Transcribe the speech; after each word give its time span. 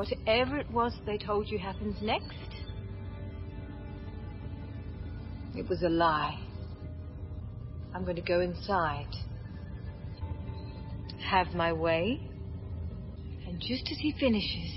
Whatever 0.00 0.56
it 0.56 0.70
was 0.70 0.94
they 1.04 1.18
told 1.18 1.50
you 1.50 1.58
happens 1.58 1.94
next, 2.00 2.54
it 5.54 5.68
was 5.68 5.82
a 5.82 5.90
lie. 5.90 6.38
I'm 7.94 8.04
going 8.04 8.16
to 8.16 8.22
go 8.22 8.40
inside, 8.40 9.14
have 11.28 11.52
my 11.52 11.74
way, 11.74 12.18
and 13.46 13.60
just 13.60 13.92
as 13.92 13.98
he 13.98 14.12
finishes, 14.18 14.72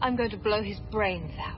I'm 0.00 0.14
going 0.14 0.30
to 0.30 0.36
blow 0.36 0.62
his 0.62 0.78
brains 0.92 1.32
out. 1.40 1.55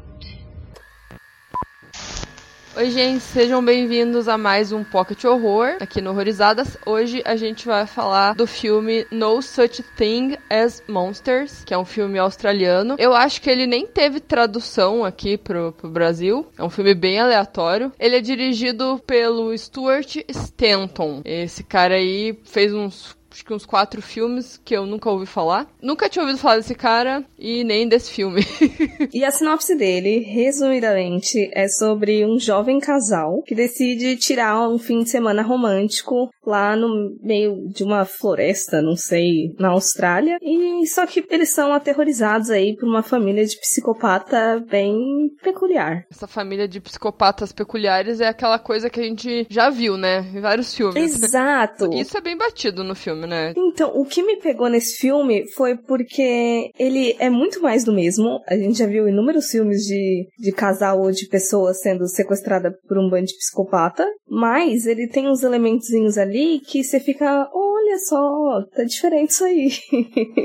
Oi, 2.78 2.92
gente, 2.92 3.24
sejam 3.24 3.60
bem-vindos 3.64 4.28
a 4.28 4.38
mais 4.38 4.70
um 4.70 4.84
Pocket 4.84 5.24
Horror 5.24 5.78
aqui 5.80 6.00
no 6.00 6.10
Horrorizadas. 6.10 6.78
Hoje 6.86 7.20
a 7.24 7.34
gente 7.34 7.66
vai 7.66 7.84
falar 7.88 8.36
do 8.36 8.46
filme 8.46 9.04
No 9.10 9.42
Such 9.42 9.82
Thing 9.96 10.36
as 10.48 10.80
Monsters, 10.86 11.64
que 11.64 11.74
é 11.74 11.78
um 11.78 11.84
filme 11.84 12.20
australiano. 12.20 12.94
Eu 12.96 13.14
acho 13.14 13.42
que 13.42 13.50
ele 13.50 13.66
nem 13.66 13.84
teve 13.84 14.20
tradução 14.20 15.04
aqui 15.04 15.36
pro, 15.36 15.72
pro 15.72 15.90
Brasil. 15.90 16.46
É 16.56 16.62
um 16.62 16.70
filme 16.70 16.94
bem 16.94 17.18
aleatório. 17.18 17.92
Ele 17.98 18.14
é 18.14 18.20
dirigido 18.20 19.02
pelo 19.04 19.52
Stuart 19.58 20.18
Stanton. 20.28 21.22
Esse 21.24 21.64
cara 21.64 21.96
aí 21.96 22.38
fez 22.44 22.72
uns 22.72 23.17
acho 23.38 23.44
que 23.44 23.54
uns 23.54 23.64
quatro 23.64 24.02
filmes 24.02 24.60
que 24.64 24.74
eu 24.74 24.84
nunca 24.84 25.08
ouvi 25.08 25.26
falar. 25.26 25.68
Nunca 25.80 26.08
tinha 26.08 26.22
ouvido 26.22 26.40
falar 26.40 26.56
desse 26.56 26.74
cara 26.74 27.24
e 27.38 27.62
nem 27.62 27.88
desse 27.88 28.10
filme. 28.10 28.42
e 29.14 29.24
a 29.24 29.30
sinopse 29.30 29.76
dele, 29.76 30.18
resumidamente, 30.20 31.48
é 31.54 31.68
sobre 31.68 32.26
um 32.26 32.38
jovem 32.38 32.80
casal 32.80 33.42
que 33.46 33.54
decide 33.54 34.16
tirar 34.16 34.68
um 34.68 34.78
fim 34.78 35.04
de 35.04 35.10
semana 35.10 35.42
romântico 35.42 36.30
lá 36.44 36.74
no 36.74 37.16
meio 37.22 37.68
de 37.68 37.84
uma 37.84 38.04
floresta, 38.04 38.82
não 38.82 38.96
sei, 38.96 39.54
na 39.58 39.68
Austrália. 39.68 40.38
E 40.42 40.84
só 40.86 41.06
que 41.06 41.24
eles 41.30 41.50
são 41.50 41.72
aterrorizados 41.72 42.50
aí 42.50 42.74
por 42.74 42.88
uma 42.88 43.02
família 43.02 43.44
de 43.44 43.56
psicopata 43.58 44.64
bem 44.68 44.96
peculiar. 45.42 46.04
Essa 46.10 46.26
família 46.26 46.66
de 46.66 46.80
psicopatas 46.80 47.52
peculiares 47.52 48.20
é 48.20 48.26
aquela 48.26 48.58
coisa 48.58 48.90
que 48.90 48.98
a 48.98 49.04
gente 49.04 49.46
já 49.48 49.70
viu, 49.70 49.96
né? 49.96 50.20
Em 50.34 50.40
vários 50.40 50.74
filmes. 50.74 51.22
Exato. 51.22 51.90
Isso 51.94 52.16
é 52.16 52.20
bem 52.20 52.36
batido 52.36 52.82
no 52.82 52.94
filme, 52.96 53.27
né? 53.28 53.52
Então, 53.56 53.92
o 53.94 54.04
que 54.04 54.22
me 54.22 54.36
pegou 54.36 54.68
nesse 54.68 54.96
filme 54.98 55.46
foi 55.52 55.76
porque 55.76 56.70
ele 56.78 57.14
é 57.18 57.30
muito 57.30 57.62
mais 57.62 57.84
do 57.84 57.92
mesmo. 57.92 58.40
A 58.48 58.56
gente 58.56 58.78
já 58.78 58.86
viu 58.86 59.08
inúmeros 59.08 59.50
filmes 59.50 59.82
de, 59.82 60.26
de 60.38 60.52
casal 60.52 61.00
ou 61.00 61.10
de 61.10 61.28
pessoas 61.28 61.80
sendo 61.80 62.06
sequestrada 62.08 62.72
por 62.88 62.98
um 62.98 63.08
bando 63.08 63.26
de 63.26 63.36
psicopata, 63.36 64.06
mas 64.28 64.86
ele 64.86 65.06
tem 65.08 65.28
uns 65.28 65.42
elementozinhos 65.42 66.18
ali 66.18 66.60
que 66.60 66.82
você 66.82 66.98
fica, 66.98 67.48
olha 67.52 67.98
só, 67.98 68.62
tá 68.74 68.84
diferente 68.84 69.30
isso 69.30 69.44
aí. 69.44 69.70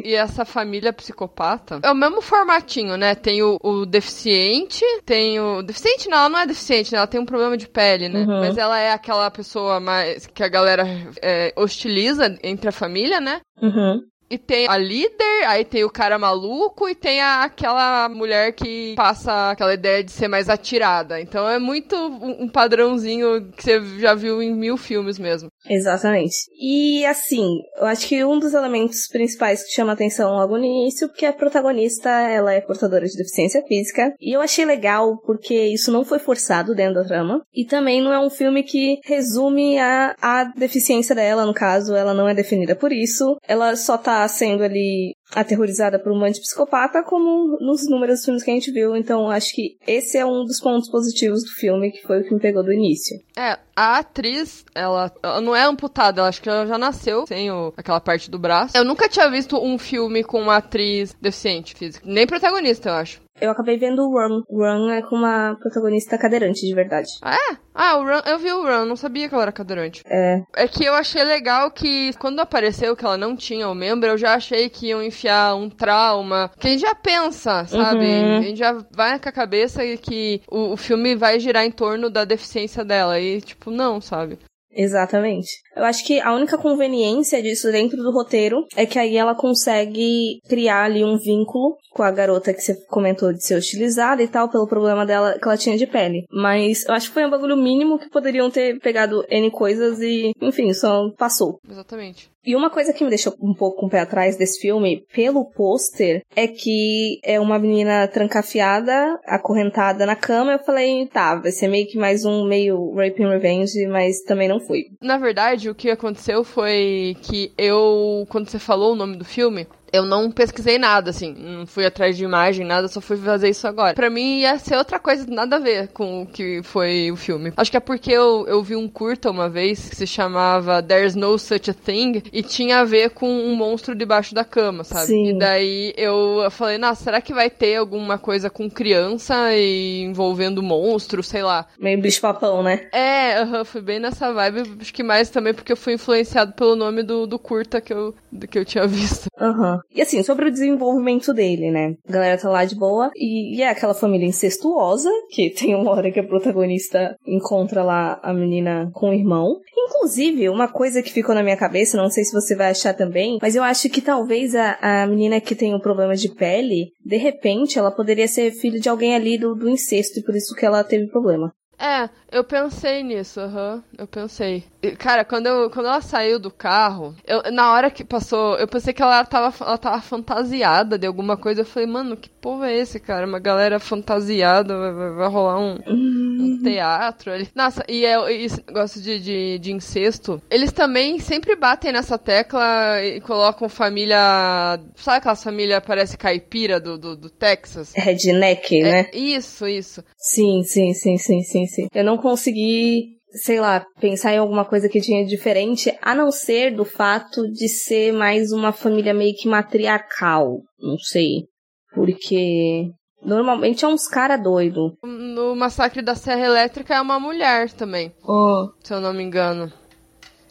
e 0.03 0.13
essa 0.13 0.45
família 0.45 0.93
psicopata 0.93 1.79
é 1.81 1.91
o 1.91 1.95
mesmo 1.95 2.21
formatinho, 2.21 2.97
né? 2.97 3.15
Tem 3.15 3.41
o, 3.41 3.57
o 3.61 3.85
deficiente, 3.85 4.83
tem 5.05 5.39
o. 5.39 5.61
Deficiente 5.61 6.09
não, 6.09 6.17
ela 6.17 6.29
não 6.29 6.39
é 6.39 6.45
deficiente, 6.45 6.91
né? 6.91 6.97
Ela 6.97 7.07
tem 7.07 7.19
um 7.19 7.25
problema 7.25 7.57
de 7.57 7.67
pele, 7.67 8.09
né? 8.09 8.21
Uhum. 8.21 8.39
Mas 8.41 8.57
ela 8.57 8.79
é 8.79 8.91
aquela 8.91 9.29
pessoa 9.31 9.79
mais 9.79 10.27
que 10.27 10.43
a 10.43 10.47
galera 10.47 10.85
é, 11.21 11.53
hostiliza 11.55 12.37
entre 12.43 12.69
a 12.69 12.71
família, 12.73 13.19
né? 13.19 13.41
Uhum. 13.61 14.01
E 14.33 14.37
tem 14.39 14.67
a 14.67 14.75
líder, 14.79 15.45
aí 15.45 15.63
tem 15.63 15.83
o 15.83 15.91
cara 15.91 16.17
maluco 16.17 16.89
e 16.89 16.95
tem 16.95 17.21
a, 17.21 17.43
aquela 17.43 18.09
mulher 18.09 18.51
que 18.53 18.95
passa 18.95 19.51
aquela 19.51 19.75
ideia 19.75 20.03
de 20.03 20.11
ser 20.11 20.27
mais 20.27 20.49
atirada. 20.49 21.21
Então 21.21 21.47
é 21.47 21.59
muito 21.59 21.95
um, 21.95 22.49
padrãozinho 22.49 23.51
que 23.51 23.61
você 23.61 23.99
já 23.99 24.15
viu 24.15 24.41
em 24.41 24.51
mil 24.51 24.75
filmes 24.75 25.19
mesmo. 25.19 25.49
Exatamente. 25.69 26.33
E 26.59 27.05
assim, 27.05 27.59
eu 27.77 27.85
acho 27.85 28.07
que 28.07 28.25
um 28.25 28.39
dos 28.39 28.55
elementos 28.55 29.07
principais 29.07 29.63
que 29.63 29.69
chama 29.69 29.93
atenção 29.93 30.31
logo 30.31 30.57
no 30.57 30.65
início, 30.65 31.07
porque 31.09 31.27
a 31.27 31.33
protagonista, 31.33 32.09
ela 32.09 32.53
é 32.53 32.59
portadora 32.59 33.05
de 33.05 33.15
deficiência 33.15 33.63
física, 33.67 34.15
e 34.19 34.35
eu 34.35 34.41
achei 34.41 34.65
legal 34.65 35.15
porque 35.23 35.53
isso 35.53 35.91
não 35.91 36.03
foi 36.03 36.17
forçado 36.17 36.73
dentro 36.73 36.95
da 36.95 37.05
trama, 37.05 37.43
e 37.53 37.65
também 37.65 38.01
não 38.01 38.11
é 38.11 38.19
um 38.19 38.31
filme 38.31 38.63
que 38.63 38.97
resume 39.05 39.77
a, 39.77 40.15
a 40.19 40.43
deficiência 40.45 41.13
dela, 41.13 41.45
no 41.45 41.53
caso, 41.53 41.93
ela 41.95 42.15
não 42.15 42.27
é 42.27 42.33
definida 42.33 42.75
por 42.75 42.91
isso, 42.91 43.37
ela 43.47 43.75
só 43.75 43.95
tá 43.95 44.22
sendo 44.27 44.63
ali 44.63 45.13
aterrorizada 45.35 45.99
por 45.99 46.11
um 46.11 46.21
psicopata, 46.31 47.03
como 47.03 47.57
nos 47.59 47.89
números 47.89 48.23
filmes 48.23 48.43
que 48.43 48.51
a 48.51 48.53
gente 48.53 48.71
viu. 48.71 48.95
Então, 48.95 49.29
acho 49.29 49.53
que 49.53 49.77
esse 49.87 50.17
é 50.17 50.25
um 50.25 50.45
dos 50.45 50.59
pontos 50.59 50.89
positivos 50.89 51.43
do 51.43 51.49
filme, 51.59 51.91
que 51.91 52.03
foi 52.03 52.21
o 52.21 52.23
que 52.23 52.33
me 52.33 52.39
pegou 52.39 52.63
do 52.63 52.71
início. 52.71 53.17
É, 53.35 53.57
a 53.75 53.97
atriz, 53.97 54.63
ela, 54.75 55.11
ela 55.21 55.41
não 55.41 55.55
é 55.55 55.63
amputada, 55.63 56.21
ela 56.21 56.29
acho 56.29 56.41
que 56.41 56.49
ela 56.49 56.67
já 56.67 56.77
nasceu 56.77 57.25
sem 57.27 57.51
o, 57.51 57.73
aquela 57.75 57.99
parte 57.99 58.29
do 58.29 58.39
braço. 58.39 58.77
Eu 58.77 58.85
nunca 58.85 59.09
tinha 59.09 59.29
visto 59.29 59.57
um 59.57 59.77
filme 59.77 60.23
com 60.23 60.39
uma 60.41 60.57
atriz 60.57 61.15
deficiente 61.19 61.73
física, 61.75 62.05
nem 62.07 62.27
protagonista, 62.27 62.89
eu 62.89 62.93
acho. 62.93 63.23
Eu 63.43 63.51
acabei 63.51 63.77
vendo 63.77 64.01
o 64.03 64.09
Run. 64.09 64.41
Run 64.49 64.89
é 64.89 65.01
com 65.01 65.17
uma 65.17 65.57
protagonista 65.59 66.17
cadeirante, 66.17 66.65
de 66.65 66.73
verdade. 66.73 67.09
Ah, 67.21 67.35
é? 67.35 67.57
Ah, 67.75 67.97
o 67.97 68.03
Run, 68.05 68.21
eu 68.25 68.39
vi 68.39 68.49
o 68.53 68.63
Run, 68.63 68.85
não 68.85 68.95
sabia 68.95 69.27
que 69.27 69.33
ela 69.35 69.43
era 69.43 69.51
cadeirante. 69.51 70.01
É. 70.05 70.41
É 70.55 70.65
que 70.65 70.85
eu 70.85 70.93
achei 70.93 71.21
legal 71.25 71.69
que 71.69 72.13
quando 72.19 72.39
apareceu 72.39 72.95
que 72.95 73.03
ela 73.03 73.17
não 73.17 73.35
tinha 73.35 73.67
o 73.67 73.75
membro, 73.75 74.07
eu 74.07 74.17
já 74.17 74.35
achei 74.35 74.69
que 74.69 74.87
iam 74.87 75.03
enfiar 75.03 75.55
um 75.57 75.69
trauma. 75.69 76.51
Que 76.57 76.67
a 76.67 76.69
gente 76.71 76.83
já 76.83 76.95
pensa, 76.95 77.65
sabe? 77.65 78.05
Uhum. 78.05 78.37
A 78.37 78.41
gente 78.43 78.59
já 78.59 78.77
vai 78.89 79.19
com 79.19 79.27
a 79.27 79.33
cabeça 79.33 79.81
que 79.97 80.41
o, 80.49 80.71
o 80.71 80.77
filme 80.77 81.13
vai 81.13 81.37
girar 81.37 81.65
em 81.65 81.71
torno 81.71 82.09
da 82.09 82.23
deficiência 82.23 82.85
dela. 82.85 83.19
E, 83.19 83.41
tipo, 83.41 83.69
não, 83.69 83.99
sabe? 83.99 84.39
Exatamente. 84.75 85.49
Eu 85.75 85.83
acho 85.83 86.05
que 86.05 86.19
a 86.19 86.33
única 86.33 86.57
conveniência 86.57 87.41
disso 87.41 87.71
dentro 87.71 87.97
do 87.97 88.11
roteiro 88.11 88.65
é 88.75 88.85
que 88.85 88.99
aí 88.99 89.15
ela 89.15 89.35
consegue 89.35 90.39
criar 90.47 90.83
ali 90.83 91.03
um 91.03 91.17
vínculo 91.17 91.77
com 91.91 92.03
a 92.03 92.11
garota 92.11 92.53
que 92.53 92.61
você 92.61 92.75
comentou 92.87 93.31
de 93.31 93.43
ser 93.43 93.55
hostilizada 93.55 94.21
e 94.21 94.27
tal, 94.27 94.49
pelo 94.49 94.67
problema 94.67 95.05
dela 95.05 95.37
que 95.37 95.47
ela 95.47 95.57
tinha 95.57 95.77
de 95.77 95.85
pele. 95.85 96.25
Mas 96.31 96.85
eu 96.87 96.93
acho 96.93 97.07
que 97.07 97.13
foi 97.13 97.25
um 97.25 97.29
bagulho 97.29 97.55
mínimo 97.55 97.99
que 97.99 98.09
poderiam 98.09 98.49
ter 98.49 98.79
pegado 98.79 99.23
N 99.29 99.51
coisas 99.51 99.99
e, 99.99 100.31
enfim, 100.41 100.73
só 100.73 101.09
passou. 101.17 101.59
Exatamente. 101.69 102.32
E 102.45 102.55
uma 102.55 102.69
coisa 102.69 102.91
que 102.91 103.03
me 103.03 103.09
deixou 103.09 103.33
um 103.41 103.53
pouco 103.53 103.79
com 103.79 103.85
o 103.85 103.89
pé 103.89 103.99
atrás 103.99 104.35
desse 104.35 104.59
filme, 104.59 105.05
pelo 105.13 105.45
pôster, 105.45 106.21
é 106.35 106.47
que 106.47 107.19
é 107.23 107.39
uma 107.39 107.57
menina 107.57 108.07
trancafiada, 108.07 109.19
acorrentada 109.25 110.05
na 110.05 110.15
cama. 110.15 110.53
Eu 110.53 110.59
falei, 110.59 111.07
tá, 111.07 111.35
vai 111.35 111.51
ser 111.51 111.67
meio 111.67 111.87
que 111.87 111.97
mais 111.97 112.25
um 112.25 112.45
meio 112.45 112.93
Rape 112.95 113.23
and 113.23 113.29
Revenge, 113.29 113.87
mas 113.87 114.21
também 114.23 114.49
não 114.49 114.59
fui. 114.59 114.87
Na 115.01 115.17
verdade, 115.17 115.69
o 115.69 115.75
que 115.75 115.89
aconteceu 115.89 116.43
foi 116.43 117.15
que 117.21 117.53
eu, 117.57 118.25
quando 118.29 118.49
você 118.49 118.59
falou 118.59 118.93
o 118.93 118.95
nome 118.95 119.15
do 119.15 119.25
filme, 119.25 119.65
eu 119.93 120.05
não 120.05 120.31
pesquisei 120.31 120.79
nada, 120.79 121.11
assim, 121.11 121.35
não 121.37 121.67
fui 121.67 121.85
atrás 121.85 122.17
de 122.17 122.23
imagem, 122.23 122.65
nada, 122.65 122.87
só 122.87 122.99
fui 122.99 123.15
fazer 123.15 123.49
isso 123.49 123.67
agora. 123.67 123.93
Para 123.93 124.09
mim 124.09 124.39
ia 124.39 124.57
ser 124.57 124.75
outra 124.75 124.97
coisa, 124.97 125.23
nada 125.29 125.57
a 125.57 125.59
ver 125.59 125.89
com 125.89 126.23
o 126.23 126.25
que 126.25 126.63
foi 126.63 127.11
o 127.11 127.15
filme. 127.15 127.53
Acho 127.55 127.69
que 127.69 127.77
é 127.77 127.79
porque 127.79 128.11
eu, 128.11 128.43
eu 128.47 128.63
vi 128.63 128.75
um 128.75 128.89
curta 128.89 129.29
uma 129.29 129.47
vez 129.47 129.87
que 129.87 129.95
se 129.95 130.07
chamava 130.07 130.81
There's 130.81 131.13
No 131.13 131.37
Such 131.37 131.69
a 131.69 131.73
Thing 131.75 132.23
e 132.33 132.41
tinha 132.41 132.79
a 132.79 132.83
ver 132.83 133.11
com 133.11 133.29
um 133.29 133.55
monstro 133.55 133.93
debaixo 133.93 134.33
da 134.33 134.43
cama, 134.43 134.83
sabe? 134.83 135.05
Sim. 135.05 135.29
E 135.29 135.37
daí 135.37 135.93
eu 135.95 136.49
falei, 136.49 136.79
nossa, 136.79 137.03
será 137.03 137.21
que 137.21 137.33
vai 137.33 137.51
ter 137.51 137.75
alguma 137.75 138.17
coisa 138.17 138.49
com 138.49 138.67
criança 138.67 139.53
e 139.55 140.01
envolvendo 140.01 140.63
monstro, 140.63 141.21
sei 141.21 141.43
lá? 141.43 141.67
Meio 141.77 142.01
bicho-papão, 142.01 142.63
né? 142.63 142.87
É, 142.91 143.43
uhum, 143.43 143.63
fui 143.63 143.81
bem 143.81 143.99
nessa 143.99 144.33
vibe, 144.33 144.63
acho 144.81 144.93
que 144.93 145.03
mais 145.03 145.29
também 145.29 145.53
porque 145.53 145.71
eu 145.71 145.77
fui 145.77 145.93
influenciado 145.93 146.53
pelo 146.53 146.75
nome 146.75 147.03
do, 147.03 147.27
do 147.27 147.37
curta 147.37 147.79
que 147.79 147.93
eu, 147.93 148.15
que 148.49 148.57
eu 148.57 148.65
tinha 148.65 148.87
visto. 148.87 149.27
Aham. 149.39 149.75
Uhum. 149.75 149.82
E 149.93 150.01
assim, 150.01 150.23
sobre 150.23 150.47
o 150.47 150.51
desenvolvimento 150.51 151.33
dele, 151.33 151.71
né? 151.71 151.95
A 152.07 152.11
galera 152.11 152.37
tá 152.37 152.49
lá 152.49 152.65
de 152.65 152.75
boa 152.75 153.11
e, 153.15 153.57
e 153.57 153.61
é 153.61 153.69
aquela 153.69 153.93
família 153.93 154.27
incestuosa, 154.27 155.09
que 155.29 155.49
tem 155.53 155.75
uma 155.75 155.91
hora 155.91 156.11
que 156.11 156.19
a 156.19 156.27
protagonista 156.27 157.15
encontra 157.25 157.83
lá 157.83 158.19
a 158.23 158.33
menina 158.33 158.89
com 158.93 159.09
o 159.09 159.13
irmão. 159.13 159.59
Inclusive, 159.75 160.49
uma 160.49 160.67
coisa 160.67 161.01
que 161.01 161.11
ficou 161.11 161.35
na 161.35 161.43
minha 161.43 161.57
cabeça, 161.57 161.97
não 161.97 162.09
sei 162.09 162.23
se 162.23 162.33
você 162.33 162.55
vai 162.55 162.71
achar 162.71 162.93
também, 162.93 163.37
mas 163.41 163.55
eu 163.55 163.63
acho 163.63 163.89
que 163.89 164.01
talvez 164.01 164.55
a, 164.55 164.77
a 164.81 165.07
menina 165.07 165.41
que 165.41 165.55
tem 165.55 165.73
o 165.73 165.77
um 165.77 165.79
problema 165.79 166.15
de 166.15 166.29
pele, 166.29 166.91
de 167.05 167.17
repente, 167.17 167.77
ela 167.77 167.91
poderia 167.91 168.27
ser 168.27 168.51
filho 168.51 168.79
de 168.79 168.89
alguém 168.89 169.15
ali 169.15 169.37
do, 169.37 169.55
do 169.55 169.69
incesto 169.69 170.19
e 170.19 170.23
por 170.23 170.35
isso 170.35 170.55
que 170.55 170.65
ela 170.65 170.83
teve 170.83 171.07
problema. 171.07 171.51
É, 171.77 172.09
eu 172.31 172.43
pensei 172.43 173.03
nisso, 173.03 173.39
aham, 173.39 173.75
uhum, 173.75 173.83
eu 173.97 174.07
pensei. 174.07 174.63
Cara, 174.97 175.23
quando, 175.23 175.47
eu, 175.47 175.69
quando 175.69 175.87
ela 175.87 176.01
saiu 176.01 176.39
do 176.39 176.51
carro, 176.51 177.15
eu, 177.25 177.51
na 177.51 177.71
hora 177.71 177.91
que 177.91 178.03
passou, 178.03 178.57
eu 178.57 178.67
pensei 178.67 178.93
que 178.93 179.01
ela 179.01 179.23
tava, 179.25 179.53
ela 179.63 179.77
tava 179.77 180.01
fantasiada 180.01 180.97
de 180.97 181.07
alguma 181.07 181.37
coisa. 181.37 181.61
Eu 181.61 181.65
falei, 181.65 181.87
mano, 181.87 182.17
que 182.17 182.29
povo 182.29 182.63
é 182.63 182.75
esse, 182.75 182.99
cara? 182.99 183.25
Uma 183.25 183.39
galera 183.39 183.79
fantasiada, 183.79 184.77
vai, 184.77 185.11
vai 185.11 185.29
rolar 185.29 185.59
um, 185.59 185.77
um, 185.87 186.59
teatro 186.61 187.31
ali. 187.31 187.47
Nossa, 187.55 187.83
e 187.87 188.05
é, 188.05 188.33
esse 188.33 188.63
negócio 188.67 189.01
de, 189.01 189.19
de, 189.19 189.59
de, 189.59 189.71
incesto, 189.71 190.41
eles 190.49 190.71
também 190.71 191.19
sempre 191.19 191.55
batem 191.55 191.91
nessa 191.91 192.17
tecla 192.17 193.01
e 193.01 193.21
colocam 193.21 193.69
família. 193.69 194.79
Sabe 194.95 195.17
aquela 195.17 195.35
família 195.35 195.79
parece 195.79 196.17
caipira 196.17 196.79
do, 196.79 196.97
do, 196.97 197.15
do 197.15 197.29
Texas? 197.29 197.93
Redneck, 197.95 198.75
é, 198.79 198.83
né? 198.83 199.09
Isso, 199.13 199.67
isso. 199.67 200.03
Sim, 200.17 200.63
sim, 200.63 200.93
sim, 200.93 201.17
sim, 201.17 201.41
sim, 201.41 201.62
Eu 201.93 202.03
não 202.03 202.17
consegui 202.17 203.13
sei 203.33 203.59
lá, 203.59 203.83
pensar 203.99 204.33
em 204.33 204.37
alguma 204.37 204.63
coisa 204.63 204.87
que 204.87 205.01
tinha 205.01 205.25
diferente, 205.25 205.91
a 206.01 206.13
não 206.13 206.31
ser 206.31 206.75
do 206.75 206.85
fato 206.85 207.49
de 207.51 207.67
ser 207.67 208.13
mais 208.13 208.51
uma 208.51 208.71
família 208.71 209.13
meio 209.13 209.33
que 209.35 209.47
matriarcal. 209.47 210.61
Não 210.79 210.97
sei. 210.99 211.47
Porque 211.93 212.91
normalmente 213.23 213.83
é 213.83 213.87
uns 213.87 214.07
cara 214.07 214.37
doido. 214.37 214.95
No 215.03 215.55
Massacre 215.55 216.01
da 216.01 216.15
Serra 216.15 216.45
Elétrica 216.45 216.95
é 216.95 217.01
uma 217.01 217.19
mulher 217.19 217.71
também. 217.71 218.11
Oh. 218.23 218.69
Se 218.83 218.93
eu 218.93 219.01
não 219.01 219.13
me 219.13 219.23
engano. 219.23 219.71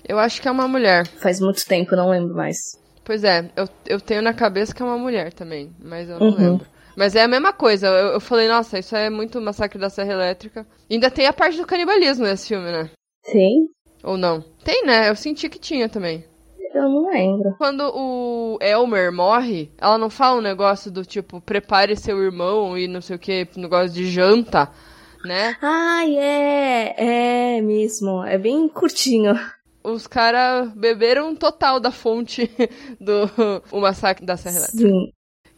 Eu 0.06 0.19
acho 0.19 0.43
que 0.43 0.49
é 0.49 0.50
uma 0.50 0.67
mulher. 0.67 1.06
Faz 1.06 1.41
muito 1.41 1.64
tempo, 1.64 1.94
não 1.94 2.11
lembro 2.11 2.35
mais. 2.35 2.56
Pois 3.05 3.23
é, 3.25 3.50
eu, 3.56 3.69
eu 3.87 4.00
tenho 4.00 4.23
na 4.23 4.32
cabeça 4.32 4.75
que 4.75 4.82
é 4.82 4.85
uma 4.85 4.99
mulher 4.99 5.32
também, 5.32 5.73
mas 5.81 6.09
eu 6.09 6.19
não 6.19 6.29
uhum. 6.29 6.37
lembro. 6.37 6.67
Mas 6.96 7.14
é 7.14 7.22
a 7.22 7.28
mesma 7.28 7.52
coisa. 7.52 7.86
Eu, 7.86 8.08
eu 8.14 8.20
falei, 8.20 8.48
nossa, 8.48 8.78
isso 8.78 8.94
é 8.94 9.08
muito 9.08 9.40
Massacre 9.40 9.78
da 9.78 9.90
Serra 9.90 10.12
Elétrica. 10.12 10.66
Ainda 10.90 11.10
tem 11.10 11.26
a 11.26 11.32
parte 11.32 11.56
do 11.56 11.66
canibalismo 11.66 12.24
nesse 12.24 12.48
filme, 12.48 12.70
né? 12.70 12.90
Tem? 13.24 13.68
Ou 14.02 14.16
não? 14.16 14.42
Tem, 14.64 14.84
né? 14.84 15.08
Eu 15.08 15.16
senti 15.16 15.48
que 15.48 15.58
tinha 15.58 15.88
também. 15.88 16.24
Eu 16.74 16.88
não 16.88 17.10
lembro. 17.10 17.54
Quando 17.58 17.82
o 17.94 18.58
Elmer 18.60 19.12
morre, 19.12 19.70
ela 19.78 19.98
não 19.98 20.08
fala 20.08 20.38
um 20.38 20.42
negócio 20.42 20.90
do 20.90 21.04
tipo, 21.04 21.40
prepare 21.40 21.94
seu 21.96 22.22
irmão 22.22 22.76
e 22.78 22.88
não 22.88 23.00
sei 23.00 23.16
o 23.16 23.18
que, 23.18 23.46
negócio 23.56 23.92
de 23.92 24.06
janta, 24.06 24.70
né? 25.24 25.56
Ah, 25.60 26.02
é, 26.08 27.56
é 27.58 27.60
mesmo. 27.60 28.24
É 28.24 28.38
bem 28.38 28.68
curtinho. 28.68 29.34
Os 29.84 30.06
caras 30.06 30.72
beberam 30.74 31.34
total 31.34 31.78
da 31.78 31.90
fonte 31.90 32.50
do 32.98 33.28
o 33.70 33.80
massacre 33.80 34.24
da 34.24 34.36
Serra 34.36 34.56
Elétrica. 34.56 34.88
Sim. 34.88 35.12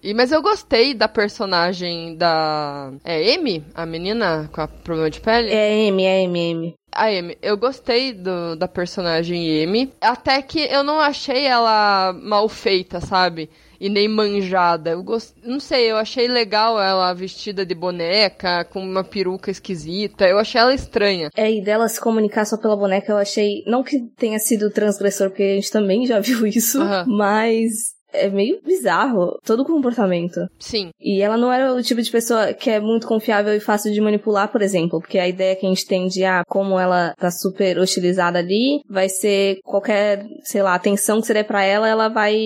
E, 0.04 0.12
mas 0.12 0.30
eu 0.30 0.42
gostei 0.42 0.92
da 0.92 1.08
personagem 1.08 2.14
da. 2.14 2.92
É 3.02 3.34
Amy? 3.34 3.64
A 3.74 3.86
menina 3.86 4.50
com 4.52 4.60
a 4.60 4.68
problema 4.68 5.08
de 5.08 5.18
pele? 5.18 5.50
É 5.50 5.88
Amy, 5.88 6.04
é 6.04 6.26
Amy, 6.26 6.52
Amy. 6.52 6.74
A 6.92 7.06
Amy. 7.06 7.38
Eu 7.40 7.56
gostei 7.56 8.12
do, 8.12 8.54
da 8.54 8.68
personagem 8.68 9.64
Amy. 9.64 9.90
Até 10.02 10.42
que 10.42 10.60
eu 10.60 10.84
não 10.84 11.00
achei 11.00 11.46
ela 11.46 12.12
mal 12.12 12.46
feita, 12.50 13.00
sabe? 13.00 13.48
E 13.80 13.88
nem 13.88 14.06
manjada. 14.06 14.90
Eu 14.90 15.02
gost... 15.02 15.32
Não 15.42 15.58
sei, 15.58 15.90
eu 15.90 15.96
achei 15.96 16.28
legal 16.28 16.78
ela 16.78 17.14
vestida 17.14 17.64
de 17.64 17.74
boneca, 17.74 18.62
com 18.66 18.80
uma 18.80 19.02
peruca 19.02 19.50
esquisita. 19.50 20.28
Eu 20.28 20.38
achei 20.38 20.60
ela 20.60 20.74
estranha. 20.74 21.30
É, 21.34 21.50
e 21.50 21.64
dela 21.64 21.88
se 21.88 21.98
comunicar 21.98 22.44
só 22.44 22.58
pela 22.58 22.76
boneca, 22.76 23.10
eu 23.10 23.16
achei. 23.16 23.64
Não 23.66 23.82
que 23.82 24.00
tenha 24.18 24.38
sido 24.38 24.70
transgressor, 24.70 25.30
porque 25.30 25.42
a 25.42 25.54
gente 25.54 25.70
também 25.70 26.04
já 26.04 26.20
viu 26.20 26.46
isso, 26.46 26.78
mas 27.08 27.93
é 28.14 28.28
meio 28.28 28.60
bizarro 28.64 29.38
todo 29.44 29.60
o 29.60 29.66
comportamento. 29.66 30.40
Sim. 30.58 30.90
E 31.00 31.20
ela 31.20 31.36
não 31.36 31.52
era 31.52 31.74
o 31.74 31.82
tipo 31.82 32.00
de 32.00 32.10
pessoa 32.10 32.52
que 32.52 32.70
é 32.70 32.80
muito 32.80 33.06
confiável 33.06 33.54
e 33.54 33.60
fácil 33.60 33.92
de 33.92 34.00
manipular, 34.00 34.50
por 34.50 34.62
exemplo, 34.62 35.00
porque 35.00 35.18
a 35.18 35.28
ideia 35.28 35.56
que 35.56 35.66
a 35.66 35.68
gente 35.68 35.86
tem 35.86 36.06
de, 36.06 36.24
ah, 36.24 36.42
como 36.46 36.78
ela 36.78 37.14
tá 37.18 37.30
super 37.30 37.78
hostilizada 37.78 38.38
ali, 38.38 38.80
vai 38.88 39.08
ser 39.08 39.58
qualquer, 39.64 40.24
sei 40.42 40.62
lá, 40.62 40.74
atenção 40.74 41.20
que 41.20 41.26
você 41.26 41.34
der 41.34 41.44
pra 41.44 41.64
ela, 41.64 41.88
ela 41.88 42.08
vai 42.08 42.36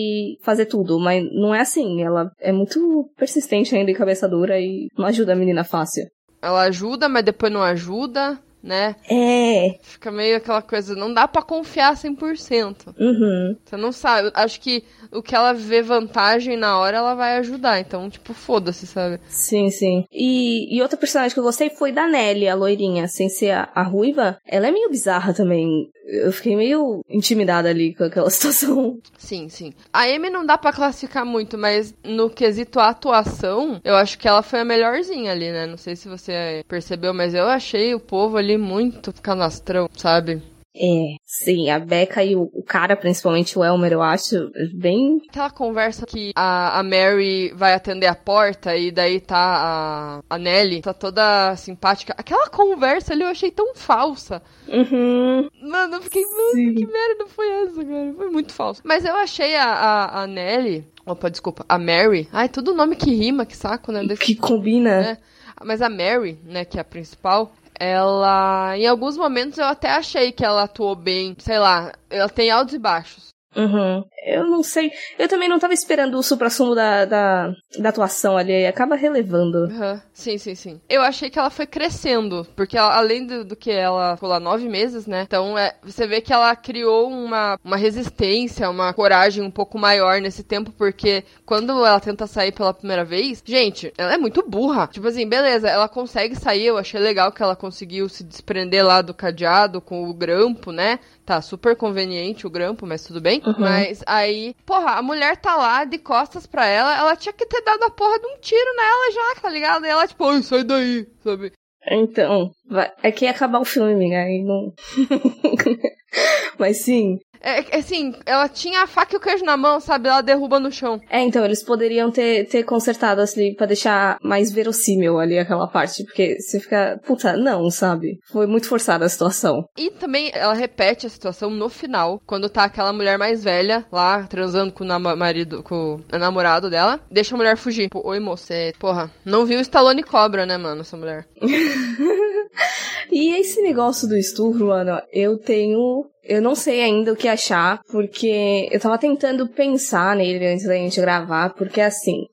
fazer 0.42 0.66
tudo. 0.66 0.98
Mas 0.98 1.24
não 1.32 1.54
é 1.54 1.60
assim. 1.60 2.02
Ela 2.02 2.30
é 2.40 2.52
muito 2.52 3.10
persistente 3.16 3.74
ainda 3.74 3.90
e 3.90 3.94
cabeça 3.94 4.28
dura 4.28 4.58
e 4.58 4.88
não 4.96 5.06
ajuda 5.06 5.32
a 5.32 5.36
menina 5.36 5.64
fácil. 5.64 6.04
Ela 6.40 6.62
ajuda, 6.62 7.08
mas 7.08 7.24
depois 7.24 7.52
não 7.52 7.62
ajuda 7.62 8.38
né? 8.62 8.96
É. 9.08 9.78
Fica 9.82 10.10
meio 10.10 10.36
aquela 10.36 10.62
coisa, 10.62 10.94
não 10.94 11.12
dá 11.12 11.26
para 11.28 11.42
confiar 11.42 11.94
100%. 11.94 12.94
Uhum. 12.98 13.56
Você 13.64 13.76
não 13.76 13.92
sabe. 13.92 14.30
Acho 14.34 14.60
que 14.60 14.84
o 15.12 15.22
que 15.22 15.34
ela 15.34 15.52
vê 15.52 15.82
vantagem 15.82 16.56
na 16.56 16.78
hora, 16.78 16.98
ela 16.98 17.14
vai 17.14 17.38
ajudar. 17.38 17.80
Então, 17.80 18.10
tipo, 18.10 18.34
foda-se, 18.34 18.86
sabe? 18.86 19.20
Sim, 19.28 19.70
sim. 19.70 20.04
E, 20.12 20.76
e 20.76 20.82
outra 20.82 20.98
personagem 20.98 21.32
que 21.32 21.40
eu 21.40 21.44
gostei 21.44 21.70
foi 21.70 21.92
da 21.92 22.06
Nelly, 22.06 22.48
a 22.48 22.54
loirinha, 22.54 23.06
sem 23.08 23.28
ser 23.28 23.50
a, 23.50 23.68
a 23.74 23.82
ruiva. 23.82 24.38
Ela 24.46 24.68
é 24.68 24.70
meio 24.70 24.90
bizarra 24.90 25.32
também. 25.32 25.90
Eu 26.10 26.32
fiquei 26.32 26.56
meio 26.56 27.04
intimidada 27.08 27.68
ali 27.68 27.94
com 27.94 28.04
aquela 28.04 28.30
situação. 28.30 28.98
Sim, 29.18 29.48
sim. 29.50 29.74
A 29.92 30.04
Amy 30.04 30.30
não 30.30 30.44
dá 30.44 30.56
para 30.56 30.72
classificar 30.72 31.24
muito, 31.24 31.58
mas 31.58 31.94
no 32.02 32.30
quesito 32.30 32.80
atuação, 32.80 33.80
eu 33.84 33.94
acho 33.94 34.18
que 34.18 34.26
ela 34.26 34.42
foi 34.42 34.60
a 34.60 34.64
melhorzinha 34.64 35.32
ali, 35.32 35.50
né? 35.52 35.66
Não 35.66 35.76
sei 35.76 35.94
se 35.94 36.08
você 36.08 36.64
percebeu, 36.66 37.12
mas 37.12 37.34
eu 37.34 37.44
achei 37.44 37.94
o 37.94 38.00
povo 38.00 38.38
ali 38.38 38.56
muito 38.56 39.12
canastrão, 39.20 39.88
sabe? 39.94 40.42
É, 40.80 41.16
sim, 41.26 41.70
a 41.70 41.78
Becca 41.78 42.22
e 42.24 42.36
o, 42.36 42.48
o, 42.52 42.62
cara, 42.62 42.96
principalmente 42.96 43.58
o 43.58 43.64
Elmer, 43.64 43.92
eu 43.92 44.02
acho 44.02 44.50
bem. 44.74 45.20
Aquela 45.28 45.50
conversa 45.50 46.06
que 46.06 46.30
a, 46.36 46.78
a 46.78 46.82
Mary 46.84 47.52
vai 47.54 47.74
atender 47.74 48.06
a 48.06 48.14
porta 48.14 48.76
e 48.76 48.92
daí 48.92 49.20
tá 49.20 49.36
a, 49.36 50.20
a 50.30 50.38
Nelly, 50.38 50.80
tá 50.80 50.94
toda 50.94 51.56
simpática. 51.56 52.14
Aquela 52.16 52.48
conversa 52.48 53.12
ali 53.12 53.22
eu 53.22 53.28
achei 53.28 53.50
tão 53.50 53.74
falsa. 53.74 54.40
Uhum. 54.68 55.48
Mano, 55.62 55.96
eu 55.96 56.02
fiquei, 56.02 56.22
mano, 56.24 56.74
que 56.74 56.86
merda 56.86 57.26
foi 57.26 57.48
essa, 57.48 57.84
cara? 57.84 58.14
Foi 58.16 58.30
muito 58.30 58.52
falso. 58.52 58.80
Mas 58.84 59.04
eu 59.04 59.16
achei 59.16 59.56
a, 59.56 59.64
a, 59.64 60.22
a 60.22 60.26
Nelly. 60.26 60.86
Opa, 61.04 61.30
desculpa, 61.30 61.64
a 61.68 61.78
Mary. 61.78 62.28
Ai, 62.32 62.48
todo 62.48 62.74
nome 62.74 62.94
que 62.94 63.10
rima, 63.10 63.46
que 63.46 63.56
saco, 63.56 63.90
né? 63.90 64.06
Que 64.16 64.34
combina. 64.34 65.00
Né? 65.00 65.18
Mas 65.64 65.82
a 65.82 65.88
Mary, 65.88 66.38
né, 66.44 66.64
que 66.64 66.78
é 66.78 66.80
a 66.80 66.84
principal, 66.84 67.52
ela, 67.78 68.76
em 68.76 68.86
alguns 68.86 69.16
momentos 69.16 69.58
eu 69.58 69.66
até 69.66 69.90
achei 69.90 70.32
que 70.32 70.44
ela 70.44 70.64
atuou 70.64 70.94
bem, 70.94 71.36
sei 71.38 71.58
lá, 71.58 71.92
ela 72.10 72.28
tem 72.28 72.50
altos 72.50 72.74
e 72.74 72.78
baixos. 72.78 73.28
Uhum. 73.56 74.04
Eu 74.24 74.44
não 74.44 74.62
sei. 74.62 74.92
Eu 75.18 75.28
também 75.28 75.48
não 75.48 75.58
tava 75.58 75.72
esperando 75.72 76.18
o 76.18 76.22
supra-sumo 76.22 76.74
da, 76.74 77.04
da, 77.04 77.54
da, 77.78 77.88
atuação 77.88 78.36
ali. 78.36 78.66
Acaba 78.66 78.96
relevando. 78.96 79.64
Uhum. 79.64 80.00
Sim, 80.12 80.38
sim, 80.38 80.54
sim. 80.54 80.80
Eu 80.88 81.02
achei 81.02 81.30
que 81.30 81.38
ela 81.38 81.50
foi 81.50 81.66
crescendo. 81.66 82.46
Porque 82.56 82.76
ela, 82.76 82.96
além 82.96 83.26
do, 83.26 83.44
do, 83.44 83.56
que 83.56 83.70
ela 83.70 84.16
ficou 84.16 84.28
lá 84.28 84.40
nove 84.40 84.68
meses, 84.68 85.06
né? 85.06 85.22
Então 85.26 85.56
é, 85.56 85.74
você 85.82 86.06
vê 86.06 86.20
que 86.20 86.32
ela 86.32 86.54
criou 86.56 87.08
uma, 87.08 87.58
uma 87.64 87.76
resistência, 87.76 88.68
uma 88.68 88.92
coragem 88.92 89.42
um 89.42 89.50
pouco 89.50 89.78
maior 89.78 90.20
nesse 90.20 90.42
tempo. 90.42 90.72
Porque 90.72 91.24
quando 91.46 91.72
ela 91.72 92.00
tenta 92.00 92.26
sair 92.26 92.52
pela 92.52 92.74
primeira 92.74 93.04
vez, 93.04 93.42
gente, 93.44 93.92
ela 93.96 94.14
é 94.14 94.18
muito 94.18 94.44
burra. 94.48 94.88
Tipo 94.88 95.08
assim, 95.08 95.28
beleza, 95.28 95.68
ela 95.68 95.88
consegue 95.88 96.34
sair. 96.34 96.66
Eu 96.66 96.78
achei 96.78 97.00
legal 97.00 97.30
que 97.30 97.42
ela 97.42 97.54
conseguiu 97.54 98.08
se 98.08 98.24
desprender 98.24 98.84
lá 98.84 99.00
do 99.00 99.14
cadeado 99.14 99.80
com 99.80 100.08
o 100.08 100.14
grampo, 100.14 100.72
né? 100.72 100.98
Tá 101.24 101.40
super 101.42 101.76
conveniente 101.76 102.46
o 102.46 102.50
grampo, 102.50 102.86
mas 102.86 103.04
tudo 103.04 103.20
bem. 103.20 103.42
Uhum. 103.44 103.54
Mas 103.58 104.02
aí, 104.08 104.54
porra, 104.64 104.92
a 104.92 105.02
mulher 105.02 105.36
tá 105.36 105.54
lá 105.56 105.84
de 105.84 105.98
costas 105.98 106.46
pra 106.46 106.66
ela, 106.66 106.96
ela 106.96 107.16
tinha 107.16 107.32
que 107.32 107.46
ter 107.46 107.62
dado 107.62 107.82
a 107.84 107.90
porra 107.90 108.18
de 108.18 108.26
um 108.26 108.38
tiro 108.40 108.76
nela 108.76 109.12
já, 109.12 109.40
tá 109.40 109.50
ligado? 109.50 109.84
E 109.84 109.88
ela, 109.88 110.06
tipo, 110.06 110.24
ai, 110.24 110.42
sai 110.42 110.64
daí, 110.64 111.06
sabe? 111.22 111.52
Então, 111.90 112.50
vai, 112.68 112.90
é 113.02 113.12
que 113.12 113.24
ia 113.24 113.30
acabar 113.30 113.60
o 113.60 113.64
filme, 113.64 114.14
aí 114.14 114.42
não. 114.42 114.72
Mas 116.58 116.82
sim, 116.84 117.18
é, 117.40 117.76
é, 117.76 117.78
assim, 117.78 118.14
ela 118.26 118.48
tinha 118.48 118.82
a 118.82 118.86
faca 118.86 119.14
e 119.14 119.16
o 119.16 119.20
queijo 119.20 119.44
na 119.44 119.56
mão, 119.56 119.80
sabe? 119.80 120.08
Ela 120.08 120.20
derruba 120.20 120.58
no 120.58 120.70
chão. 120.70 121.00
É, 121.10 121.22
então, 121.22 121.44
eles 121.44 121.62
poderiam 121.62 122.10
ter, 122.10 122.46
ter 122.46 122.62
consertado 122.64 123.20
assim 123.20 123.54
pra 123.54 123.66
deixar 123.66 124.18
mais 124.22 124.52
verossímil 124.52 125.18
ali 125.18 125.38
aquela 125.38 125.66
parte, 125.66 126.04
porque 126.04 126.40
você 126.40 126.60
fica, 126.60 127.00
puta, 127.06 127.36
não, 127.36 127.70
sabe? 127.70 128.18
Foi 128.30 128.46
muito 128.46 128.68
forçada 128.68 129.04
a 129.04 129.08
situação. 129.08 129.64
E 129.76 129.90
também 129.90 130.30
ela 130.34 130.54
repete 130.54 131.06
a 131.06 131.10
situação 131.10 131.50
no 131.50 131.68
final, 131.68 132.20
quando 132.26 132.48
tá 132.48 132.64
aquela 132.64 132.92
mulher 132.92 133.18
mais 133.18 133.42
velha 133.42 133.84
lá, 133.90 134.24
transando 134.24 134.72
com 134.72 134.84
o 134.84 135.16
marido, 135.16 135.62
com 135.62 136.00
o 136.12 136.18
namorado 136.18 136.70
dela, 136.70 137.00
deixa 137.10 137.34
a 137.34 137.38
mulher 137.38 137.56
fugir. 137.56 137.84
Tipo, 137.84 138.06
oi, 138.06 138.18
moça, 138.20 138.54
é, 138.54 138.72
porra, 138.72 139.10
não 139.24 139.46
viu 139.46 139.58
o 139.58 139.62
Stallone 139.62 140.02
Cobra, 140.02 140.44
né, 140.44 140.56
mano, 140.56 140.80
essa 140.80 140.96
mulher. 140.96 141.26
e 143.10 143.34
esse 143.38 143.62
negócio 143.62 144.08
do 144.08 144.16
estupro, 144.16 144.68
mano, 144.68 145.00
eu 145.12 145.38
tenho 145.38 146.04
eu 146.24 146.42
não 146.42 146.54
sei 146.54 146.82
ainda 146.82 147.12
o 147.12 147.16
que 147.16 147.28
achar, 147.28 147.80
porque 147.90 148.68
eu 148.70 148.80
tava 148.80 148.98
tentando 148.98 149.48
pensar 149.48 150.16
nele 150.16 150.46
antes 150.46 150.66
da 150.66 150.74
gente 150.74 151.00
gravar, 151.00 151.54
porque 151.54 151.80
assim, 151.80 152.26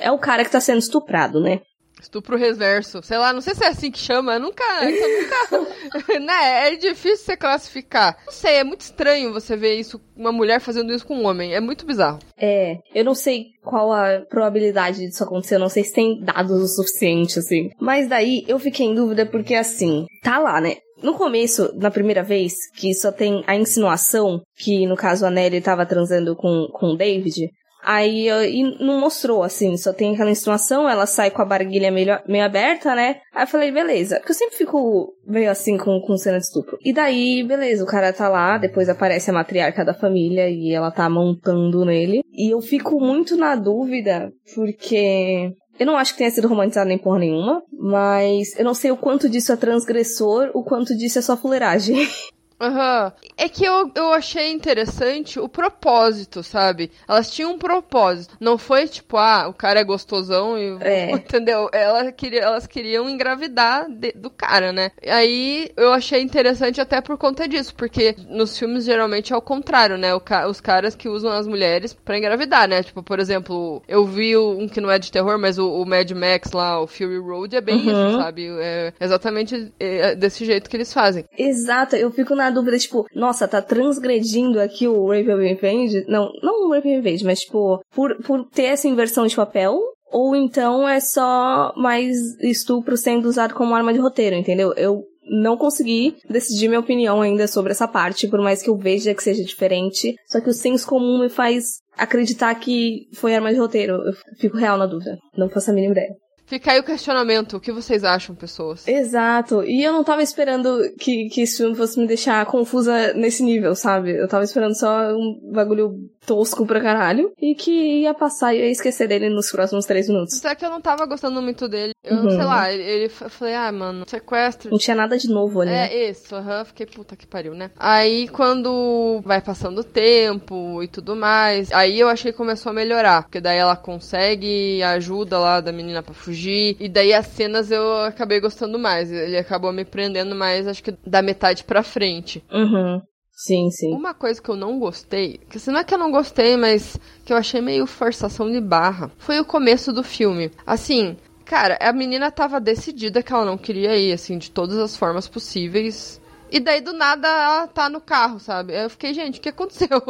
é 0.00 0.10
o 0.10 0.18
cara 0.18 0.44
que 0.44 0.50
tá 0.50 0.60
sendo 0.60 0.78
estuprado, 0.78 1.40
né? 1.40 1.60
Estupro 2.02 2.36
reverso. 2.36 3.00
Sei 3.02 3.16
lá, 3.16 3.32
não 3.32 3.40
sei 3.40 3.54
se 3.54 3.64
é 3.64 3.68
assim 3.68 3.90
que 3.90 3.98
chama. 3.98 4.34
Eu 4.34 4.40
nunca. 4.40 4.64
Eu 4.82 5.22
nunca. 5.22 6.18
né? 6.20 6.68
É 6.68 6.76
difícil 6.76 7.18
você 7.18 7.36
classificar. 7.36 8.18
Não 8.26 8.32
sei, 8.32 8.56
é 8.56 8.64
muito 8.64 8.80
estranho 8.80 9.32
você 9.32 9.56
ver 9.56 9.76
isso, 9.76 10.00
uma 10.16 10.32
mulher 10.32 10.60
fazendo 10.60 10.92
isso 10.92 11.06
com 11.06 11.16
um 11.16 11.26
homem. 11.26 11.54
É 11.54 11.60
muito 11.60 11.86
bizarro. 11.86 12.18
É. 12.36 12.78
Eu 12.92 13.04
não 13.04 13.14
sei 13.14 13.46
qual 13.62 13.92
a 13.92 14.20
probabilidade 14.28 14.98
disso 14.98 15.22
acontecer. 15.22 15.54
Eu 15.54 15.60
não 15.60 15.68
sei 15.68 15.84
se 15.84 15.92
tem 15.92 16.20
dados 16.20 16.60
o 16.60 16.66
suficiente, 16.66 17.38
assim. 17.38 17.70
Mas 17.80 18.08
daí 18.08 18.44
eu 18.48 18.58
fiquei 18.58 18.86
em 18.86 18.94
dúvida 18.96 19.24
porque, 19.24 19.54
assim, 19.54 20.04
tá 20.24 20.40
lá, 20.40 20.60
né? 20.60 20.78
No 21.02 21.14
começo, 21.14 21.72
na 21.76 21.90
primeira 21.90 22.22
vez, 22.22 22.54
que 22.74 22.94
só 22.94 23.10
tem 23.10 23.42
a 23.46 23.56
insinuação 23.56 24.40
que, 24.56 24.86
no 24.86 24.96
caso, 24.96 25.26
a 25.26 25.30
Nelly 25.30 25.60
tava 25.60 25.84
transando 25.84 26.36
com, 26.36 26.68
com 26.72 26.92
o 26.92 26.96
David, 26.96 27.50
Aí 27.82 28.28
e 28.28 28.62
não 28.78 29.00
mostrou, 29.00 29.42
assim, 29.42 29.76
só 29.76 29.92
tem 29.92 30.14
aquela 30.14 30.30
insinuação, 30.30 30.88
ela 30.88 31.04
sai 31.04 31.32
com 31.32 31.42
a 31.42 31.44
barguilha 31.44 31.90
meio, 31.90 32.16
meio 32.28 32.44
aberta, 32.44 32.94
né? 32.94 33.16
Aí 33.34 33.42
eu 33.42 33.46
falei, 33.48 33.72
beleza. 33.72 34.18
Porque 34.18 34.30
eu 34.30 34.36
sempre 34.36 34.56
fico 34.56 35.12
meio 35.26 35.50
assim 35.50 35.76
com, 35.76 36.00
com 36.00 36.16
cena 36.16 36.38
de 36.38 36.44
estupro. 36.44 36.78
E 36.84 36.92
daí, 36.92 37.42
beleza, 37.42 37.82
o 37.82 37.86
cara 37.86 38.12
tá 38.12 38.28
lá, 38.28 38.56
depois 38.56 38.88
aparece 38.88 39.30
a 39.30 39.34
matriarca 39.34 39.84
da 39.84 39.94
família 39.94 40.48
e 40.48 40.72
ela 40.72 40.92
tá 40.92 41.10
montando 41.10 41.84
nele. 41.84 42.22
E 42.32 42.54
eu 42.54 42.60
fico 42.60 43.00
muito 43.00 43.36
na 43.36 43.56
dúvida, 43.56 44.30
porque 44.54 45.52
Eu 45.82 45.86
não 45.86 45.96
acho 45.96 46.12
que 46.12 46.18
tenha 46.18 46.30
sido 46.30 46.46
romantizado 46.46 46.86
nem 46.86 46.96
porra 46.96 47.18
nenhuma, 47.18 47.60
mas 47.72 48.56
eu 48.56 48.64
não 48.64 48.72
sei 48.72 48.92
o 48.92 48.96
quanto 48.96 49.28
disso 49.28 49.50
é 49.50 49.56
transgressor, 49.56 50.52
o 50.54 50.62
quanto 50.62 50.96
disso 50.96 51.18
é 51.18 51.22
só 51.22 51.36
fuleiragem. 51.36 51.96
Uhum. 52.62 53.12
É 53.36 53.48
que 53.48 53.64
eu, 53.64 53.90
eu 53.94 54.12
achei 54.12 54.52
interessante 54.52 55.40
o 55.40 55.48
propósito, 55.48 56.42
sabe? 56.44 56.92
Elas 57.08 57.30
tinham 57.30 57.52
um 57.52 57.58
propósito. 57.58 58.36
Não 58.38 58.56
foi 58.56 58.86
tipo, 58.86 59.16
ah, 59.16 59.48
o 59.48 59.52
cara 59.52 59.80
é 59.80 59.84
gostosão 59.84 60.56
e. 60.56 60.78
É. 60.80 61.10
Entendeu? 61.32 61.68
Ela 61.72 62.12
queria, 62.12 62.40
elas 62.40 62.66
queriam 62.66 63.10
engravidar 63.10 63.90
de, 63.90 64.12
do 64.12 64.30
cara, 64.30 64.72
né? 64.72 64.92
Aí 65.06 65.70
eu 65.76 65.92
achei 65.92 66.22
interessante 66.22 66.80
até 66.80 67.00
por 67.00 67.18
conta 67.18 67.48
disso, 67.48 67.74
porque 67.74 68.14
nos 68.28 68.56
filmes 68.56 68.84
geralmente 68.84 69.32
é 69.32 69.36
o 69.36 69.42
contrário, 69.42 69.98
né? 69.98 70.14
O, 70.14 70.22
os 70.48 70.60
caras 70.60 70.94
que 70.94 71.08
usam 71.08 71.32
as 71.32 71.46
mulheres 71.46 71.92
para 71.92 72.16
engravidar, 72.16 72.68
né? 72.68 72.82
Tipo, 72.82 73.02
por 73.02 73.18
exemplo, 73.18 73.82
eu 73.88 74.04
vi 74.04 74.36
um 74.36 74.68
que 74.68 74.80
não 74.80 74.90
é 74.90 74.98
de 74.98 75.10
terror, 75.10 75.38
mas 75.38 75.58
o, 75.58 75.68
o 75.68 75.84
Mad 75.84 76.10
Max 76.12 76.52
lá, 76.52 76.80
o 76.80 76.86
Fury 76.86 77.18
Road, 77.18 77.56
é 77.56 77.60
bem 77.60 77.76
uhum. 77.76 78.08
isso, 78.08 78.18
sabe? 78.18 78.46
É 78.60 78.92
exatamente 79.00 79.72
é 79.80 80.14
desse 80.14 80.44
jeito 80.44 80.70
que 80.70 80.76
eles 80.76 80.92
fazem. 80.92 81.24
Exato, 81.36 81.96
eu 81.96 82.10
fico 82.10 82.34
na 82.34 82.51
dúvida, 82.52 82.78
tipo, 82.78 83.06
nossa, 83.14 83.48
tá 83.48 83.60
transgredindo 83.60 84.60
aqui 84.60 84.86
o 84.86 85.08
Rape 85.08 85.30
of 85.30 85.42
Revenge. 85.42 86.04
Não, 86.06 86.30
não 86.42 86.68
o 86.68 86.72
Rape 86.72 86.88
of 86.88 86.96
Revenge, 86.96 87.24
mas, 87.24 87.40
tipo, 87.40 87.80
por, 87.94 88.16
por 88.22 88.44
ter 88.46 88.64
essa 88.64 88.86
inversão 88.86 89.26
de 89.26 89.34
papel, 89.34 89.78
ou 90.10 90.36
então 90.36 90.88
é 90.88 91.00
só 91.00 91.72
mais 91.76 92.38
estupro 92.40 92.96
sendo 92.96 93.28
usado 93.28 93.54
como 93.54 93.74
arma 93.74 93.92
de 93.92 93.98
roteiro, 93.98 94.36
entendeu? 94.36 94.72
Eu 94.76 95.02
não 95.24 95.56
consegui 95.56 96.16
decidir 96.28 96.68
minha 96.68 96.80
opinião 96.80 97.22
ainda 97.22 97.46
sobre 97.46 97.72
essa 97.72 97.88
parte, 97.88 98.28
por 98.28 98.40
mais 98.40 98.62
que 98.62 98.68
eu 98.68 98.76
veja 98.76 99.14
que 99.14 99.22
seja 99.22 99.42
diferente. 99.42 100.14
Só 100.26 100.40
que 100.40 100.50
o 100.50 100.54
senso 100.54 100.86
comum 100.86 101.18
me 101.18 101.28
faz 101.28 101.80
acreditar 101.96 102.54
que 102.56 103.06
foi 103.14 103.34
arma 103.34 103.52
de 103.52 103.58
roteiro. 103.58 103.94
Eu 103.94 104.12
fico 104.38 104.56
real 104.56 104.76
na 104.76 104.86
dúvida. 104.86 105.16
Não 105.36 105.48
faço 105.48 105.70
a 105.70 105.74
mínima 105.74 105.92
ideia. 105.92 106.14
Fica 106.52 106.72
aí 106.72 106.80
o 106.80 106.84
questionamento. 106.84 107.56
O 107.56 107.60
que 107.60 107.72
vocês 107.72 108.04
acham, 108.04 108.36
pessoas? 108.36 108.86
Exato. 108.86 109.64
E 109.64 109.82
eu 109.82 109.90
não 109.90 110.04
tava 110.04 110.22
esperando 110.22 110.82
que, 110.98 111.30
que 111.30 111.40
esse 111.40 111.56
filme 111.56 111.74
fosse 111.74 111.98
me 111.98 112.06
deixar 112.06 112.44
confusa 112.44 113.14
nesse 113.14 113.42
nível, 113.42 113.74
sabe? 113.74 114.10
Eu 114.10 114.28
tava 114.28 114.44
esperando 114.44 114.78
só 114.78 115.14
um 115.14 115.40
bagulho 115.50 116.10
tosco 116.26 116.66
pra 116.66 116.82
caralho. 116.82 117.32
E 117.40 117.54
que 117.54 118.02
ia 118.02 118.12
passar 118.12 118.54
e 118.54 118.58
ia 118.58 118.70
esquecer 118.70 119.08
dele 119.08 119.30
nos 119.30 119.50
próximos 119.50 119.86
três 119.86 120.10
minutos. 120.10 120.40
Só 120.40 120.54
que 120.54 120.62
eu 120.62 120.68
não 120.68 120.82
tava 120.82 121.06
gostando 121.06 121.40
muito 121.40 121.66
dele. 121.66 121.91
Eu, 122.04 122.16
uhum. 122.16 122.30
sei 122.30 122.44
lá, 122.44 122.72
ele, 122.72 122.82
ele 122.82 123.08
falei, 123.08 123.54
ah, 123.54 123.70
mano, 123.70 124.04
sequestro. 124.08 124.70
Não 124.70 124.78
tinha 124.78 124.96
nada 124.96 125.16
de 125.16 125.28
novo 125.28 125.60
ali. 125.60 125.70
É, 125.70 125.74
né? 125.74 126.10
isso, 126.10 126.34
aham. 126.34 126.58
Uhum, 126.58 126.64
fiquei 126.64 126.84
puta 126.84 127.14
que 127.14 127.26
pariu, 127.26 127.54
né? 127.54 127.70
Aí 127.78 128.26
quando 128.28 129.20
vai 129.24 129.40
passando 129.40 129.78
o 129.78 129.84
tempo 129.84 130.82
e 130.82 130.88
tudo 130.88 131.14
mais, 131.14 131.70
aí 131.70 132.00
eu 132.00 132.08
achei 132.08 132.32
que 132.32 132.38
começou 132.38 132.70
a 132.70 132.74
melhorar. 132.74 133.22
Porque 133.22 133.40
daí 133.40 133.56
ela 133.56 133.76
consegue 133.76 134.82
a 134.82 134.92
ajuda 134.92 135.38
lá 135.38 135.60
da 135.60 135.70
menina 135.70 136.02
pra 136.02 136.12
fugir. 136.12 136.76
E 136.80 136.88
daí 136.88 137.14
as 137.14 137.28
cenas 137.28 137.70
eu 137.70 137.98
acabei 137.98 138.40
gostando 138.40 138.80
mais. 138.80 139.10
Ele 139.12 139.38
acabou 139.38 139.72
me 139.72 139.84
prendendo 139.84 140.34
mais, 140.34 140.66
acho 140.66 140.82
que 140.82 140.92
da 141.06 141.22
metade 141.22 141.62
pra 141.62 141.84
frente. 141.84 142.42
Uhum. 142.52 143.00
Sim, 143.32 143.70
sim. 143.70 143.94
Uma 143.94 144.14
coisa 144.14 144.40
que 144.40 144.48
eu 144.48 144.56
não 144.56 144.78
gostei, 144.78 145.40
que 145.48 145.58
não 145.70 145.80
é 145.80 145.84
que 145.84 145.94
eu 145.94 145.98
não 145.98 146.12
gostei, 146.12 146.56
mas 146.56 146.96
que 147.24 147.32
eu 147.32 147.36
achei 147.36 147.60
meio 147.60 147.86
forçação 147.86 148.50
de 148.50 148.60
barra, 148.60 149.10
foi 149.18 149.40
o 149.40 149.44
começo 149.44 149.92
do 149.92 150.02
filme. 150.02 150.50
Assim, 150.64 151.16
cara, 151.52 151.76
a 151.82 151.92
menina 151.92 152.30
tava 152.30 152.58
decidida 152.58 153.22
que 153.22 153.30
ela 153.30 153.44
não 153.44 153.58
queria 153.58 153.94
ir, 153.94 154.10
assim, 154.10 154.38
de 154.38 154.50
todas 154.50 154.78
as 154.78 154.96
formas 154.96 155.28
possíveis. 155.28 156.18
E 156.50 156.58
daí, 156.58 156.80
do 156.80 156.94
nada, 156.94 157.28
ela 157.28 157.66
tá 157.66 157.90
no 157.90 158.00
carro, 158.00 158.40
sabe? 158.40 158.72
Eu 158.74 158.88
fiquei, 158.88 159.12
gente, 159.12 159.38
o 159.38 159.42
que 159.42 159.50
aconteceu? 159.50 159.88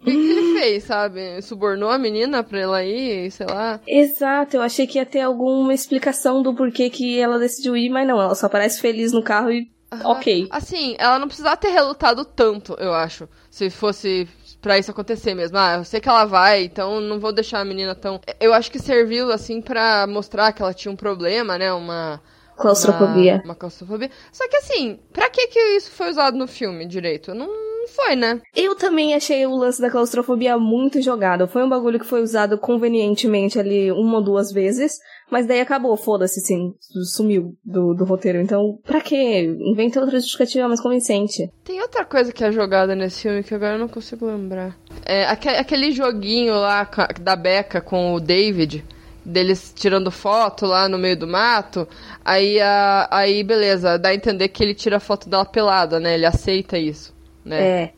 O 0.00 0.04
que, 0.04 0.12
que 0.12 0.30
ele 0.30 0.60
fez, 0.60 0.84
sabe? 0.84 1.42
Subornou 1.42 1.90
a 1.90 1.98
menina 1.98 2.42
pra 2.42 2.60
ela 2.60 2.84
ir, 2.84 3.30
sei 3.30 3.46
lá. 3.46 3.80
Exato, 3.86 4.56
eu 4.56 4.62
achei 4.62 4.86
que 4.86 4.98
ia 4.98 5.06
ter 5.06 5.20
alguma 5.20 5.72
explicação 5.74 6.42
do 6.42 6.54
porquê 6.54 6.88
que 6.88 7.18
ela 7.18 7.38
decidiu 7.38 7.76
ir, 7.76 7.90
mas 7.90 8.06
não, 8.06 8.20
ela 8.20 8.34
só 8.34 8.48
parece 8.48 8.80
feliz 8.80 9.12
no 9.12 9.22
carro 9.22 9.52
e 9.52 9.68
Uhum. 9.90 10.10
Ok. 10.10 10.46
Assim, 10.50 10.96
ela 10.98 11.18
não 11.18 11.28
precisava 11.28 11.56
ter 11.56 11.70
relutado 11.70 12.22
tanto, 12.22 12.76
eu 12.78 12.92
acho. 12.92 13.26
Se 13.50 13.70
fosse 13.70 14.28
para 14.60 14.78
isso 14.78 14.90
acontecer 14.90 15.34
mesmo. 15.34 15.56
Ah, 15.56 15.76
eu 15.76 15.84
sei 15.84 16.00
que 16.00 16.08
ela 16.08 16.24
vai, 16.24 16.64
então 16.64 17.00
não 17.00 17.18
vou 17.20 17.32
deixar 17.32 17.60
a 17.60 17.64
menina 17.64 17.94
tão. 17.94 18.20
Eu 18.40 18.52
acho 18.52 18.70
que 18.70 18.78
serviu, 18.78 19.30
assim, 19.30 19.60
para 19.60 20.06
mostrar 20.06 20.52
que 20.52 20.62
ela 20.62 20.74
tinha 20.74 20.92
um 20.92 20.96
problema, 20.96 21.58
né? 21.58 21.72
Uma. 21.72 22.20
Claustrofobia. 22.56 23.34
Uma, 23.36 23.44
uma 23.44 23.54
claustrofobia. 23.54 24.10
Só 24.32 24.48
que 24.48 24.56
assim, 24.56 24.98
pra 25.12 25.30
que 25.30 25.46
que 25.46 25.58
isso 25.76 25.90
foi 25.92 26.10
usado 26.10 26.36
no 26.36 26.48
filme 26.48 26.86
direito? 26.86 27.32
Não, 27.32 27.48
foi, 27.88 28.16
né? 28.16 28.40
Eu 28.54 28.74
também 28.74 29.14
achei 29.14 29.44
o 29.46 29.56
lance 29.56 29.80
da 29.80 29.90
claustrofobia 29.90 30.58
muito 30.58 31.02
jogado. 31.02 31.48
Foi 31.48 31.62
um 31.62 31.68
bagulho 31.68 31.98
que 31.98 32.06
foi 32.06 32.22
usado 32.22 32.58
convenientemente 32.58 33.58
ali 33.58 33.90
uma 33.92 34.16
ou 34.16 34.24
duas 34.24 34.52
vezes, 34.52 34.98
mas 35.30 35.46
daí 35.46 35.60
acabou, 35.60 35.96
foda-se, 35.96 36.40
sim, 36.40 36.74
sumiu 37.04 37.56
do, 37.64 37.94
do 37.94 38.04
roteiro. 38.04 38.40
Então, 38.40 38.78
pra 38.84 39.00
quê? 39.00 39.56
Inventa 39.60 40.00
outra 40.00 40.18
justificativa 40.18 40.68
mais 40.68 40.80
convincente. 40.80 41.50
Tem 41.64 41.80
outra 41.80 42.04
coisa 42.04 42.32
que 42.32 42.44
é 42.44 42.52
jogada 42.52 42.94
nesse 42.94 43.22
filme 43.22 43.42
que 43.42 43.54
agora 43.54 43.74
eu 43.74 43.80
não 43.80 43.88
consigo 43.88 44.26
lembrar. 44.26 44.76
É 45.04 45.24
aquele 45.26 45.92
joguinho 45.92 46.54
lá 46.54 46.88
da 47.20 47.36
Becca 47.36 47.80
com 47.80 48.14
o 48.14 48.20
David 48.20 48.84
deles 49.28 49.72
tirando 49.76 50.10
foto 50.10 50.66
lá 50.66 50.88
no 50.88 50.98
meio 50.98 51.16
do 51.16 51.26
mato. 51.26 51.86
Aí, 52.24 52.60
a, 52.60 53.08
aí 53.10 53.44
beleza, 53.44 53.98
dá 53.98 54.08
a 54.08 54.14
entender 54.14 54.48
que 54.48 54.62
ele 54.62 54.74
tira 54.74 54.98
foto 54.98 55.28
dela 55.28 55.44
pelada, 55.44 56.00
né? 56.00 56.14
Ele 56.14 56.26
aceita 56.26 56.78
isso, 56.78 57.14
né? 57.44 57.62
É. 57.62 57.92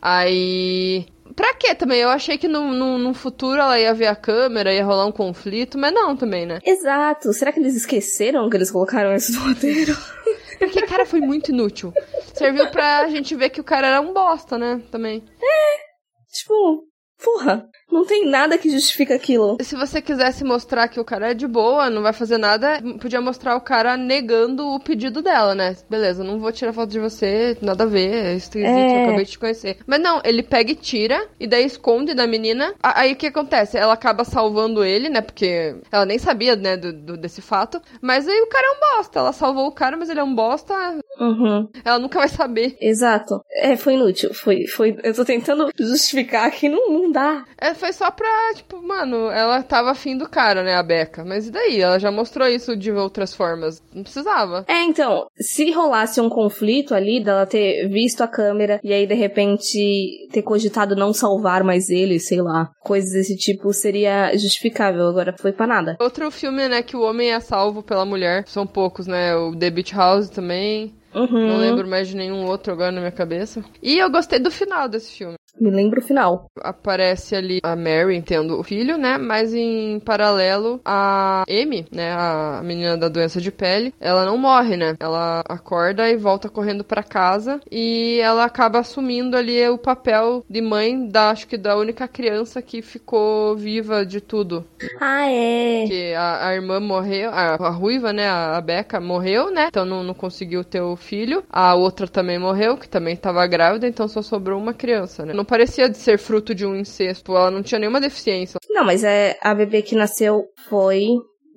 Aí 0.00 1.06
Pra 1.34 1.54
quê 1.54 1.74
também? 1.74 2.00
Eu 2.00 2.10
achei 2.10 2.36
que 2.36 2.48
no, 2.48 2.72
no, 2.72 2.98
no, 2.98 3.14
futuro 3.14 3.60
ela 3.60 3.78
ia 3.78 3.94
ver 3.94 4.06
a 4.06 4.16
câmera, 4.16 4.72
ia 4.72 4.84
rolar 4.84 5.06
um 5.06 5.12
conflito, 5.12 5.78
mas 5.78 5.92
não 5.92 6.16
também, 6.16 6.44
né? 6.44 6.60
Exato. 6.64 7.32
Será 7.32 7.52
que 7.52 7.60
eles 7.60 7.74
esqueceram 7.74 8.48
que 8.50 8.56
eles 8.56 8.70
colocaram 8.70 9.14
isso 9.14 9.32
no 9.32 9.48
roteiro? 9.48 9.96
Porque, 10.58 10.82
cara, 10.86 11.06
foi 11.06 11.20
muito 11.20 11.50
inútil. 11.50 11.92
Serviu 12.34 12.70
pra 12.70 13.08
gente 13.08 13.34
ver 13.34 13.50
que 13.50 13.60
o 13.60 13.64
cara 13.64 13.88
era 13.88 14.00
um 14.00 14.12
bosta, 14.12 14.58
né? 14.58 14.80
Também. 14.90 15.24
É. 15.42 16.32
Tipo, 16.32 16.84
porra. 17.22 17.68
Não 17.90 18.06
tem 18.06 18.26
nada 18.26 18.56
que 18.56 18.70
justifica 18.70 19.14
aquilo. 19.14 19.58
Se 19.60 19.76
você 19.76 20.00
quisesse 20.00 20.42
mostrar 20.42 20.88
que 20.88 20.98
o 20.98 21.04
cara 21.04 21.32
é 21.32 21.34
de 21.34 21.46
boa, 21.46 21.90
não 21.90 22.02
vai 22.02 22.14
fazer 22.14 22.38
nada, 22.38 22.82
podia 22.98 23.20
mostrar 23.20 23.54
o 23.54 23.60
cara 23.60 23.98
negando 23.98 24.66
o 24.66 24.80
pedido 24.80 25.20
dela, 25.20 25.54
né? 25.54 25.76
Beleza, 25.90 26.24
não 26.24 26.40
vou 26.40 26.50
tirar 26.50 26.72
foto 26.72 26.90
de 26.90 26.98
você, 26.98 27.56
nada 27.60 27.84
a 27.84 27.86
ver, 27.86 28.14
é 28.14 28.34
esquisito, 28.34 28.66
é. 28.66 28.98
eu 28.98 29.02
acabei 29.04 29.24
de 29.26 29.32
te 29.32 29.38
conhecer. 29.38 29.76
Mas 29.86 30.00
não, 30.00 30.22
ele 30.24 30.42
pega 30.42 30.72
e 30.72 30.74
tira, 30.74 31.28
e 31.38 31.46
daí 31.46 31.66
esconde 31.66 32.14
da 32.14 32.26
menina. 32.26 32.74
Aí 32.82 33.12
o 33.12 33.16
que 33.16 33.26
acontece? 33.26 33.76
Ela 33.76 33.92
acaba 33.92 34.24
salvando 34.24 34.82
ele, 34.82 35.10
né? 35.10 35.20
Porque 35.20 35.76
ela 35.92 36.06
nem 36.06 36.18
sabia, 36.18 36.56
né, 36.56 36.78
do, 36.78 36.94
do, 36.94 37.16
desse 37.18 37.42
fato. 37.42 37.80
Mas 38.00 38.26
aí 38.26 38.40
o 38.40 38.48
cara 38.48 38.66
é 38.66 38.70
um 38.70 38.96
bosta. 38.96 39.18
Ela 39.18 39.32
salvou 39.32 39.66
o 39.66 39.72
cara, 39.72 39.98
mas 39.98 40.08
ele 40.08 40.20
é 40.20 40.24
um 40.24 40.34
bosta. 40.34 40.74
Uhum. 41.20 41.68
Ela 41.84 41.98
nunca 41.98 42.18
vai 42.18 42.28
saber. 42.28 42.74
Exato. 42.80 43.42
É, 43.50 43.76
foi 43.76 43.94
inútil. 43.94 44.32
Foi, 44.32 44.66
foi. 44.66 44.96
Eu 45.02 45.14
tô 45.14 45.24
tentando 45.24 45.68
justificar 45.78 46.50
que 46.50 46.70
não, 46.70 46.90
não 46.90 47.11
dá. 47.12 47.44
É, 47.58 47.74
foi 47.74 47.92
só 47.92 48.10
pra, 48.10 48.28
tipo, 48.54 48.82
mano, 48.82 49.30
ela 49.30 49.62
tava 49.62 49.90
afim 49.90 50.16
do 50.16 50.28
cara, 50.28 50.62
né, 50.62 50.74
a 50.74 50.82
Becca. 50.82 51.24
Mas 51.24 51.46
e 51.46 51.50
daí? 51.50 51.80
Ela 51.80 51.98
já 51.98 52.10
mostrou 52.10 52.48
isso 52.48 52.76
de 52.76 52.90
outras 52.90 53.34
formas. 53.34 53.82
Não 53.94 54.02
precisava. 54.02 54.64
É, 54.66 54.82
então, 54.82 55.26
se 55.36 55.70
rolasse 55.70 56.20
um 56.20 56.28
conflito 56.28 56.94
ali, 56.94 57.22
dela 57.22 57.46
ter 57.46 57.88
visto 57.88 58.22
a 58.22 58.28
câmera 58.28 58.80
e 58.82 58.92
aí, 58.92 59.06
de 59.06 59.14
repente, 59.14 60.28
ter 60.32 60.42
cogitado 60.42 60.96
não 60.96 61.12
salvar 61.12 61.62
mais 61.62 61.88
ele, 61.90 62.18
sei 62.18 62.40
lá, 62.40 62.70
coisas 62.80 63.12
desse 63.12 63.36
tipo, 63.36 63.72
seria 63.72 64.32
justificável. 64.36 65.06
Agora 65.06 65.34
foi 65.38 65.52
pra 65.52 65.66
nada. 65.66 65.96
Outro 66.00 66.30
filme, 66.30 66.66
né, 66.68 66.82
que 66.82 66.96
o 66.96 67.02
homem 67.02 67.32
é 67.32 67.40
salvo 67.40 67.82
pela 67.82 68.04
mulher. 68.04 68.44
São 68.46 68.66
poucos, 68.66 69.06
né? 69.06 69.36
O 69.36 69.54
The 69.54 69.70
Beach 69.70 69.94
House 69.94 70.30
também. 70.30 70.94
Uhum. 71.14 71.46
Não 71.48 71.58
lembro 71.58 71.86
mais 71.86 72.08
de 72.08 72.16
nenhum 72.16 72.46
outro 72.46 72.72
agora 72.72 72.92
na 72.92 73.00
minha 73.00 73.12
cabeça. 73.12 73.64
E 73.82 73.98
eu 73.98 74.10
gostei 74.10 74.38
do 74.38 74.50
final 74.50 74.88
desse 74.88 75.12
filme. 75.12 75.36
Me 75.60 75.70
lembro 75.70 76.00
o 76.00 76.02
final. 76.02 76.46
Aparece 76.60 77.36
ali 77.36 77.60
a 77.62 77.76
Mary 77.76 78.20
tendo 78.22 78.58
o 78.58 78.62
filho, 78.62 78.96
né? 78.96 79.18
Mas 79.18 79.52
em 79.52 80.00
paralelo, 80.00 80.80
a 80.84 81.44
Amy, 81.48 81.86
né? 81.92 82.12
A 82.12 82.62
menina 82.64 82.96
da 82.96 83.08
doença 83.08 83.40
de 83.40 83.52
pele, 83.52 83.94
ela 84.00 84.24
não 84.24 84.38
morre, 84.38 84.76
né? 84.76 84.96
Ela 84.98 85.42
acorda 85.46 86.08
e 86.08 86.16
volta 86.16 86.48
correndo 86.48 86.82
para 86.82 87.02
casa 87.02 87.60
e 87.70 88.18
ela 88.22 88.44
acaba 88.44 88.78
assumindo 88.78 89.36
ali 89.36 89.68
o 89.68 89.76
papel 89.76 90.44
de 90.48 90.62
mãe 90.62 91.06
da, 91.06 91.30
acho 91.30 91.46
que 91.46 91.58
da 91.58 91.76
única 91.76 92.08
criança 92.08 92.62
que 92.62 92.80
ficou 92.80 93.54
viva 93.54 94.06
de 94.06 94.20
tudo. 94.20 94.64
Ah, 95.00 95.30
é. 95.30 95.84
Que 95.86 96.14
a, 96.14 96.48
a 96.48 96.54
irmã 96.54 96.80
morreu, 96.80 97.30
a, 97.30 97.54
a, 97.54 97.70
ruiva, 97.70 98.12
né? 98.12 98.26
A, 98.26 98.56
a 98.56 98.60
Becca 98.60 99.00
morreu, 99.00 99.50
né? 99.50 99.66
Então 99.68 99.84
não, 99.84 100.02
não 100.02 100.14
conseguiu 100.14 100.64
ter 100.64 100.80
o 100.80 100.96
filho. 101.02 101.44
A 101.50 101.74
outra 101.74 102.08
também 102.08 102.38
morreu, 102.38 102.78
que 102.78 102.88
também 102.88 103.14
estava 103.14 103.46
grávida, 103.46 103.86
então 103.86 104.08
só 104.08 104.22
sobrou 104.22 104.58
uma 104.58 104.72
criança, 104.72 105.26
né? 105.26 105.34
Não 105.34 105.44
parecia 105.44 105.88
de 105.88 105.98
ser 105.98 106.18
fruto 106.18 106.54
de 106.54 106.64
um 106.64 106.74
incesto, 106.74 107.36
ela 107.36 107.50
não 107.50 107.62
tinha 107.62 107.78
nenhuma 107.78 108.00
deficiência. 108.00 108.58
Não, 108.70 108.84
mas 108.84 109.04
é 109.04 109.36
a 109.42 109.54
bebê 109.54 109.82
que 109.82 109.94
nasceu 109.94 110.44
foi 110.68 111.08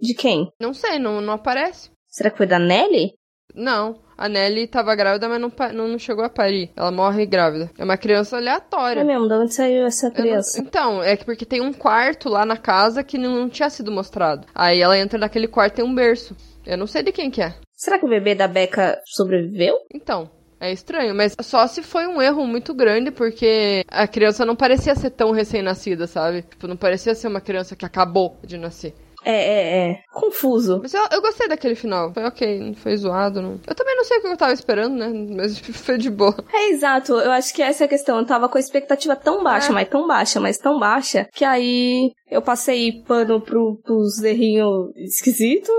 de 0.01 0.13
quem? 0.13 0.51
Não 0.59 0.73
sei, 0.73 0.99
não, 0.99 1.21
não 1.21 1.33
aparece. 1.33 1.89
Será 2.09 2.29
que 2.29 2.37
foi 2.37 2.47
da 2.47 2.59
Nelly? 2.59 3.13
Não, 3.53 4.01
a 4.17 4.27
Nelly 4.29 4.67
tava 4.67 4.95
grávida, 4.95 5.27
mas 5.27 5.39
não, 5.39 5.51
não, 5.73 5.87
não, 5.87 5.99
chegou 5.99 6.23
a 6.23 6.29
parir. 6.29 6.71
Ela 6.75 6.91
morre 6.91 7.25
grávida. 7.25 7.69
É 7.77 7.83
uma 7.83 7.97
criança 7.97 8.37
aleatória. 8.37 9.01
É 9.01 9.03
mesmo, 9.03 9.27
de 9.27 9.33
onde 9.33 9.53
saiu 9.53 9.85
essa 9.85 10.11
criança? 10.11 10.57
Não... 10.57 10.65
Então, 10.65 11.03
é 11.03 11.15
que 11.15 11.25
porque 11.25 11.45
tem 11.45 11.61
um 11.61 11.73
quarto 11.73 12.29
lá 12.29 12.45
na 12.45 12.57
casa 12.57 13.03
que 13.03 13.17
não, 13.17 13.35
não 13.35 13.49
tinha 13.49 13.69
sido 13.69 13.91
mostrado. 13.91 14.47
Aí 14.53 14.81
ela 14.81 14.97
entra 14.97 15.17
naquele 15.17 15.47
quarto 15.47 15.73
e 15.73 15.75
tem 15.77 15.85
um 15.85 15.95
berço. 15.95 16.35
Eu 16.65 16.77
não 16.77 16.87
sei 16.87 17.03
de 17.03 17.11
quem 17.11 17.29
que 17.29 17.41
é. 17.41 17.55
Será 17.75 17.99
que 17.99 18.05
o 18.05 18.09
bebê 18.09 18.35
da 18.35 18.47
Becca 18.47 19.01
sobreviveu? 19.05 19.77
Então, 19.93 20.29
é 20.59 20.71
estranho, 20.71 21.13
mas 21.13 21.35
só 21.41 21.67
se 21.67 21.83
foi 21.83 22.07
um 22.07 22.21
erro 22.21 22.45
muito 22.47 22.73
grande, 22.73 23.11
porque 23.11 23.83
a 23.87 24.07
criança 24.07 24.45
não 24.45 24.55
parecia 24.55 24.95
ser 24.95 25.11
tão 25.11 25.31
recém-nascida, 25.31 26.07
sabe? 26.07 26.43
Tipo, 26.43 26.67
não 26.67 26.77
parecia 26.77 27.13
ser 27.13 27.27
uma 27.27 27.41
criança 27.41 27.75
que 27.75 27.85
acabou 27.85 28.37
de 28.43 28.57
nascer. 28.57 28.93
É, 29.25 29.31
é, 29.33 29.89
é. 29.89 29.99
Confuso. 30.13 30.79
Mas 30.83 30.93
eu, 30.93 31.01
eu 31.11 31.19
gostei 31.19 31.47
daquele 31.47 31.73
final. 31.73 32.13
Foi 32.13 32.23
ok, 32.23 32.59
não 32.59 32.75
foi 32.75 32.95
zoado, 32.95 33.41
não. 33.41 33.59
Eu 33.65 33.73
também 33.73 33.95
não 33.95 34.03
sei 34.03 34.19
o 34.19 34.21
que 34.21 34.27
eu 34.27 34.37
tava 34.37 34.53
esperando, 34.53 34.95
né? 34.95 35.11
Mas 35.35 35.57
foi 35.81 35.97
de 35.97 36.11
boa. 36.11 36.35
É, 36.53 36.69
exato. 36.69 37.13
Eu 37.13 37.31
acho 37.31 37.51
que 37.53 37.63
essa 37.63 37.83
é 37.83 37.85
a 37.85 37.89
questão. 37.89 38.19
Eu 38.19 38.25
tava 38.25 38.47
com 38.47 38.57
a 38.57 38.61
expectativa 38.61 39.15
tão 39.15 39.43
baixa, 39.43 39.69
é. 39.69 39.73
mas 39.73 39.89
tão 39.89 40.07
baixa, 40.07 40.39
mas 40.39 40.57
tão 40.59 40.79
baixa, 40.79 41.27
que 41.33 41.43
aí 41.43 42.11
eu 42.29 42.41
passei 42.41 43.03
pano 43.07 43.41
pro, 43.41 43.79
pros 43.83 44.21
errinhos 44.21 44.95
esquisitos. 44.95 45.73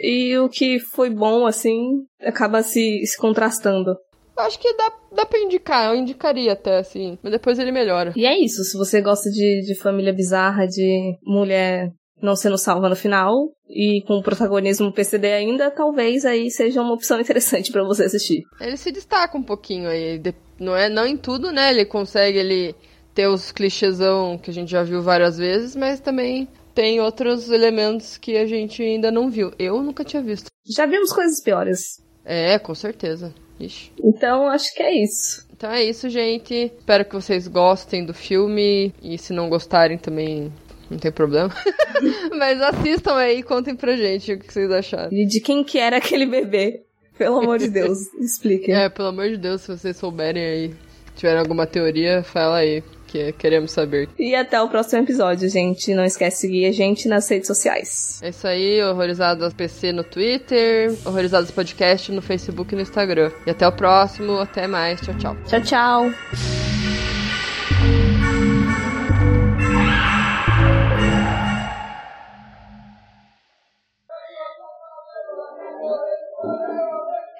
E 0.00 0.36
o 0.38 0.48
que 0.48 0.78
foi 0.78 1.10
bom, 1.10 1.46
assim, 1.46 2.04
acaba 2.20 2.62
se, 2.62 3.04
se 3.04 3.16
contrastando. 3.18 3.96
Acho 4.36 4.58
que 4.60 4.72
dá, 4.74 4.92
dá 5.12 5.26
pra 5.26 5.40
indicar, 5.40 5.92
eu 5.92 5.98
indicaria 5.98 6.52
até, 6.52 6.78
assim. 6.78 7.18
Mas 7.22 7.32
depois 7.32 7.58
ele 7.58 7.72
melhora. 7.72 8.12
E 8.16 8.24
é 8.24 8.38
isso, 8.38 8.62
se 8.62 8.78
você 8.78 9.00
gosta 9.00 9.28
de, 9.30 9.62
de 9.62 9.74
família 9.74 10.12
bizarra, 10.12 10.66
de 10.66 11.16
mulher 11.24 11.90
não 12.22 12.36
sendo 12.36 12.58
salva 12.58 12.88
no 12.88 12.96
final 12.96 13.32
e 13.68 14.02
com 14.06 14.14
o 14.14 14.22
protagonismo 14.22 14.92
PCD 14.92 15.32
ainda, 15.32 15.70
talvez 15.70 16.24
aí 16.24 16.50
seja 16.50 16.82
uma 16.82 16.94
opção 16.94 17.20
interessante 17.20 17.70
para 17.70 17.84
você 17.84 18.04
assistir. 18.04 18.42
Ele 18.60 18.76
se 18.76 18.90
destaca 18.90 19.36
um 19.36 19.42
pouquinho 19.42 19.88
aí, 19.88 20.20
não 20.58 20.76
é 20.76 20.88
não 20.88 21.06
em 21.06 21.16
tudo, 21.16 21.52
né? 21.52 21.70
Ele 21.70 21.84
consegue 21.84 22.38
ele 22.38 22.74
ter 23.14 23.28
os 23.28 23.50
clichêsão 23.52 24.38
que 24.38 24.50
a 24.50 24.54
gente 24.54 24.70
já 24.70 24.82
viu 24.82 25.02
várias 25.02 25.38
vezes, 25.38 25.74
mas 25.74 26.00
também 26.00 26.48
tem 26.78 27.00
outros 27.00 27.50
elementos 27.50 28.16
que 28.16 28.36
a 28.36 28.46
gente 28.46 28.80
ainda 28.80 29.10
não 29.10 29.28
viu. 29.28 29.50
Eu 29.58 29.82
nunca 29.82 30.04
tinha 30.04 30.22
visto. 30.22 30.46
Já 30.64 30.86
vimos 30.86 31.12
coisas 31.12 31.42
piores. 31.42 32.00
É, 32.24 32.56
com 32.56 32.72
certeza. 32.72 33.34
Ixi. 33.58 33.90
Então 34.00 34.46
acho 34.46 34.72
que 34.72 34.80
é 34.84 35.02
isso. 35.02 35.44
Então 35.52 35.72
é 35.72 35.82
isso, 35.82 36.08
gente. 36.08 36.54
Espero 36.78 37.04
que 37.04 37.16
vocês 37.16 37.48
gostem 37.48 38.06
do 38.06 38.14
filme. 38.14 38.94
E 39.02 39.18
se 39.18 39.32
não 39.32 39.48
gostarem 39.48 39.98
também, 39.98 40.52
não 40.88 40.98
tem 40.98 41.10
problema. 41.10 41.52
Mas 42.38 42.62
assistam 42.62 43.16
aí 43.16 43.40
e 43.40 43.42
contem 43.42 43.74
pra 43.74 43.96
gente 43.96 44.34
o 44.34 44.38
que 44.38 44.52
vocês 44.52 44.70
acharam. 44.70 45.08
E 45.10 45.26
de 45.26 45.40
quem 45.40 45.64
que 45.64 45.78
era 45.78 45.96
aquele 45.96 46.26
bebê? 46.26 46.84
Pelo 47.18 47.40
amor 47.40 47.58
de 47.58 47.70
Deus, 47.70 47.98
expliquem. 48.22 48.72
É, 48.72 48.88
pelo 48.88 49.08
amor 49.08 49.28
de 49.28 49.36
Deus, 49.36 49.62
se 49.62 49.76
vocês 49.76 49.96
souberem 49.96 50.44
aí, 50.44 50.74
tiverem 51.16 51.40
alguma 51.40 51.66
teoria, 51.66 52.22
fala 52.22 52.58
aí, 52.58 52.84
que 53.08 53.32
queremos 53.32 53.72
saber. 53.72 54.08
E 54.18 54.34
até 54.34 54.60
o 54.60 54.68
próximo 54.68 55.02
episódio, 55.02 55.48
gente. 55.48 55.94
Não 55.94 56.04
esquece 56.04 56.36
de 56.36 56.40
seguir 56.42 56.66
a 56.66 56.72
gente 56.72 57.08
nas 57.08 57.28
redes 57.28 57.46
sociais. 57.46 58.20
É 58.22 58.28
isso 58.28 58.46
aí, 58.46 58.82
Horrorizadas 58.82 59.52
PC 59.54 59.92
no 59.92 60.04
Twitter, 60.04 60.94
Horrorizadas 61.04 61.50
Podcast 61.50 62.12
no 62.12 62.22
Facebook 62.22 62.72
e 62.74 62.76
no 62.76 62.82
Instagram. 62.82 63.32
E 63.46 63.50
até 63.50 63.66
o 63.66 63.72
próximo, 63.72 64.38
até 64.38 64.66
mais. 64.66 65.00
Tchau, 65.00 65.14
tchau. 65.16 65.36
Tchau, 65.46 65.62
tchau. 65.62 66.10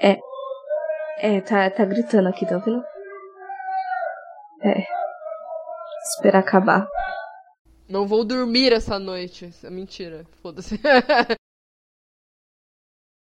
É. 0.01 0.17
É, 1.21 1.41
tá, 1.41 1.69
tá 1.71 1.85
gritando 1.85 2.29
aqui, 2.29 2.47
tá 2.47 2.57
ouvindo? 2.57 2.83
É. 4.63 4.98
Esperar 6.03 6.41
acabar. 6.41 6.89
Não 7.89 8.07
vou 8.07 8.25
dormir 8.25 8.73
essa 8.73 8.99
noite. 8.99 9.51
É 9.63 9.71
mentira. 9.71 10.25
Foda-se. 10.43 10.79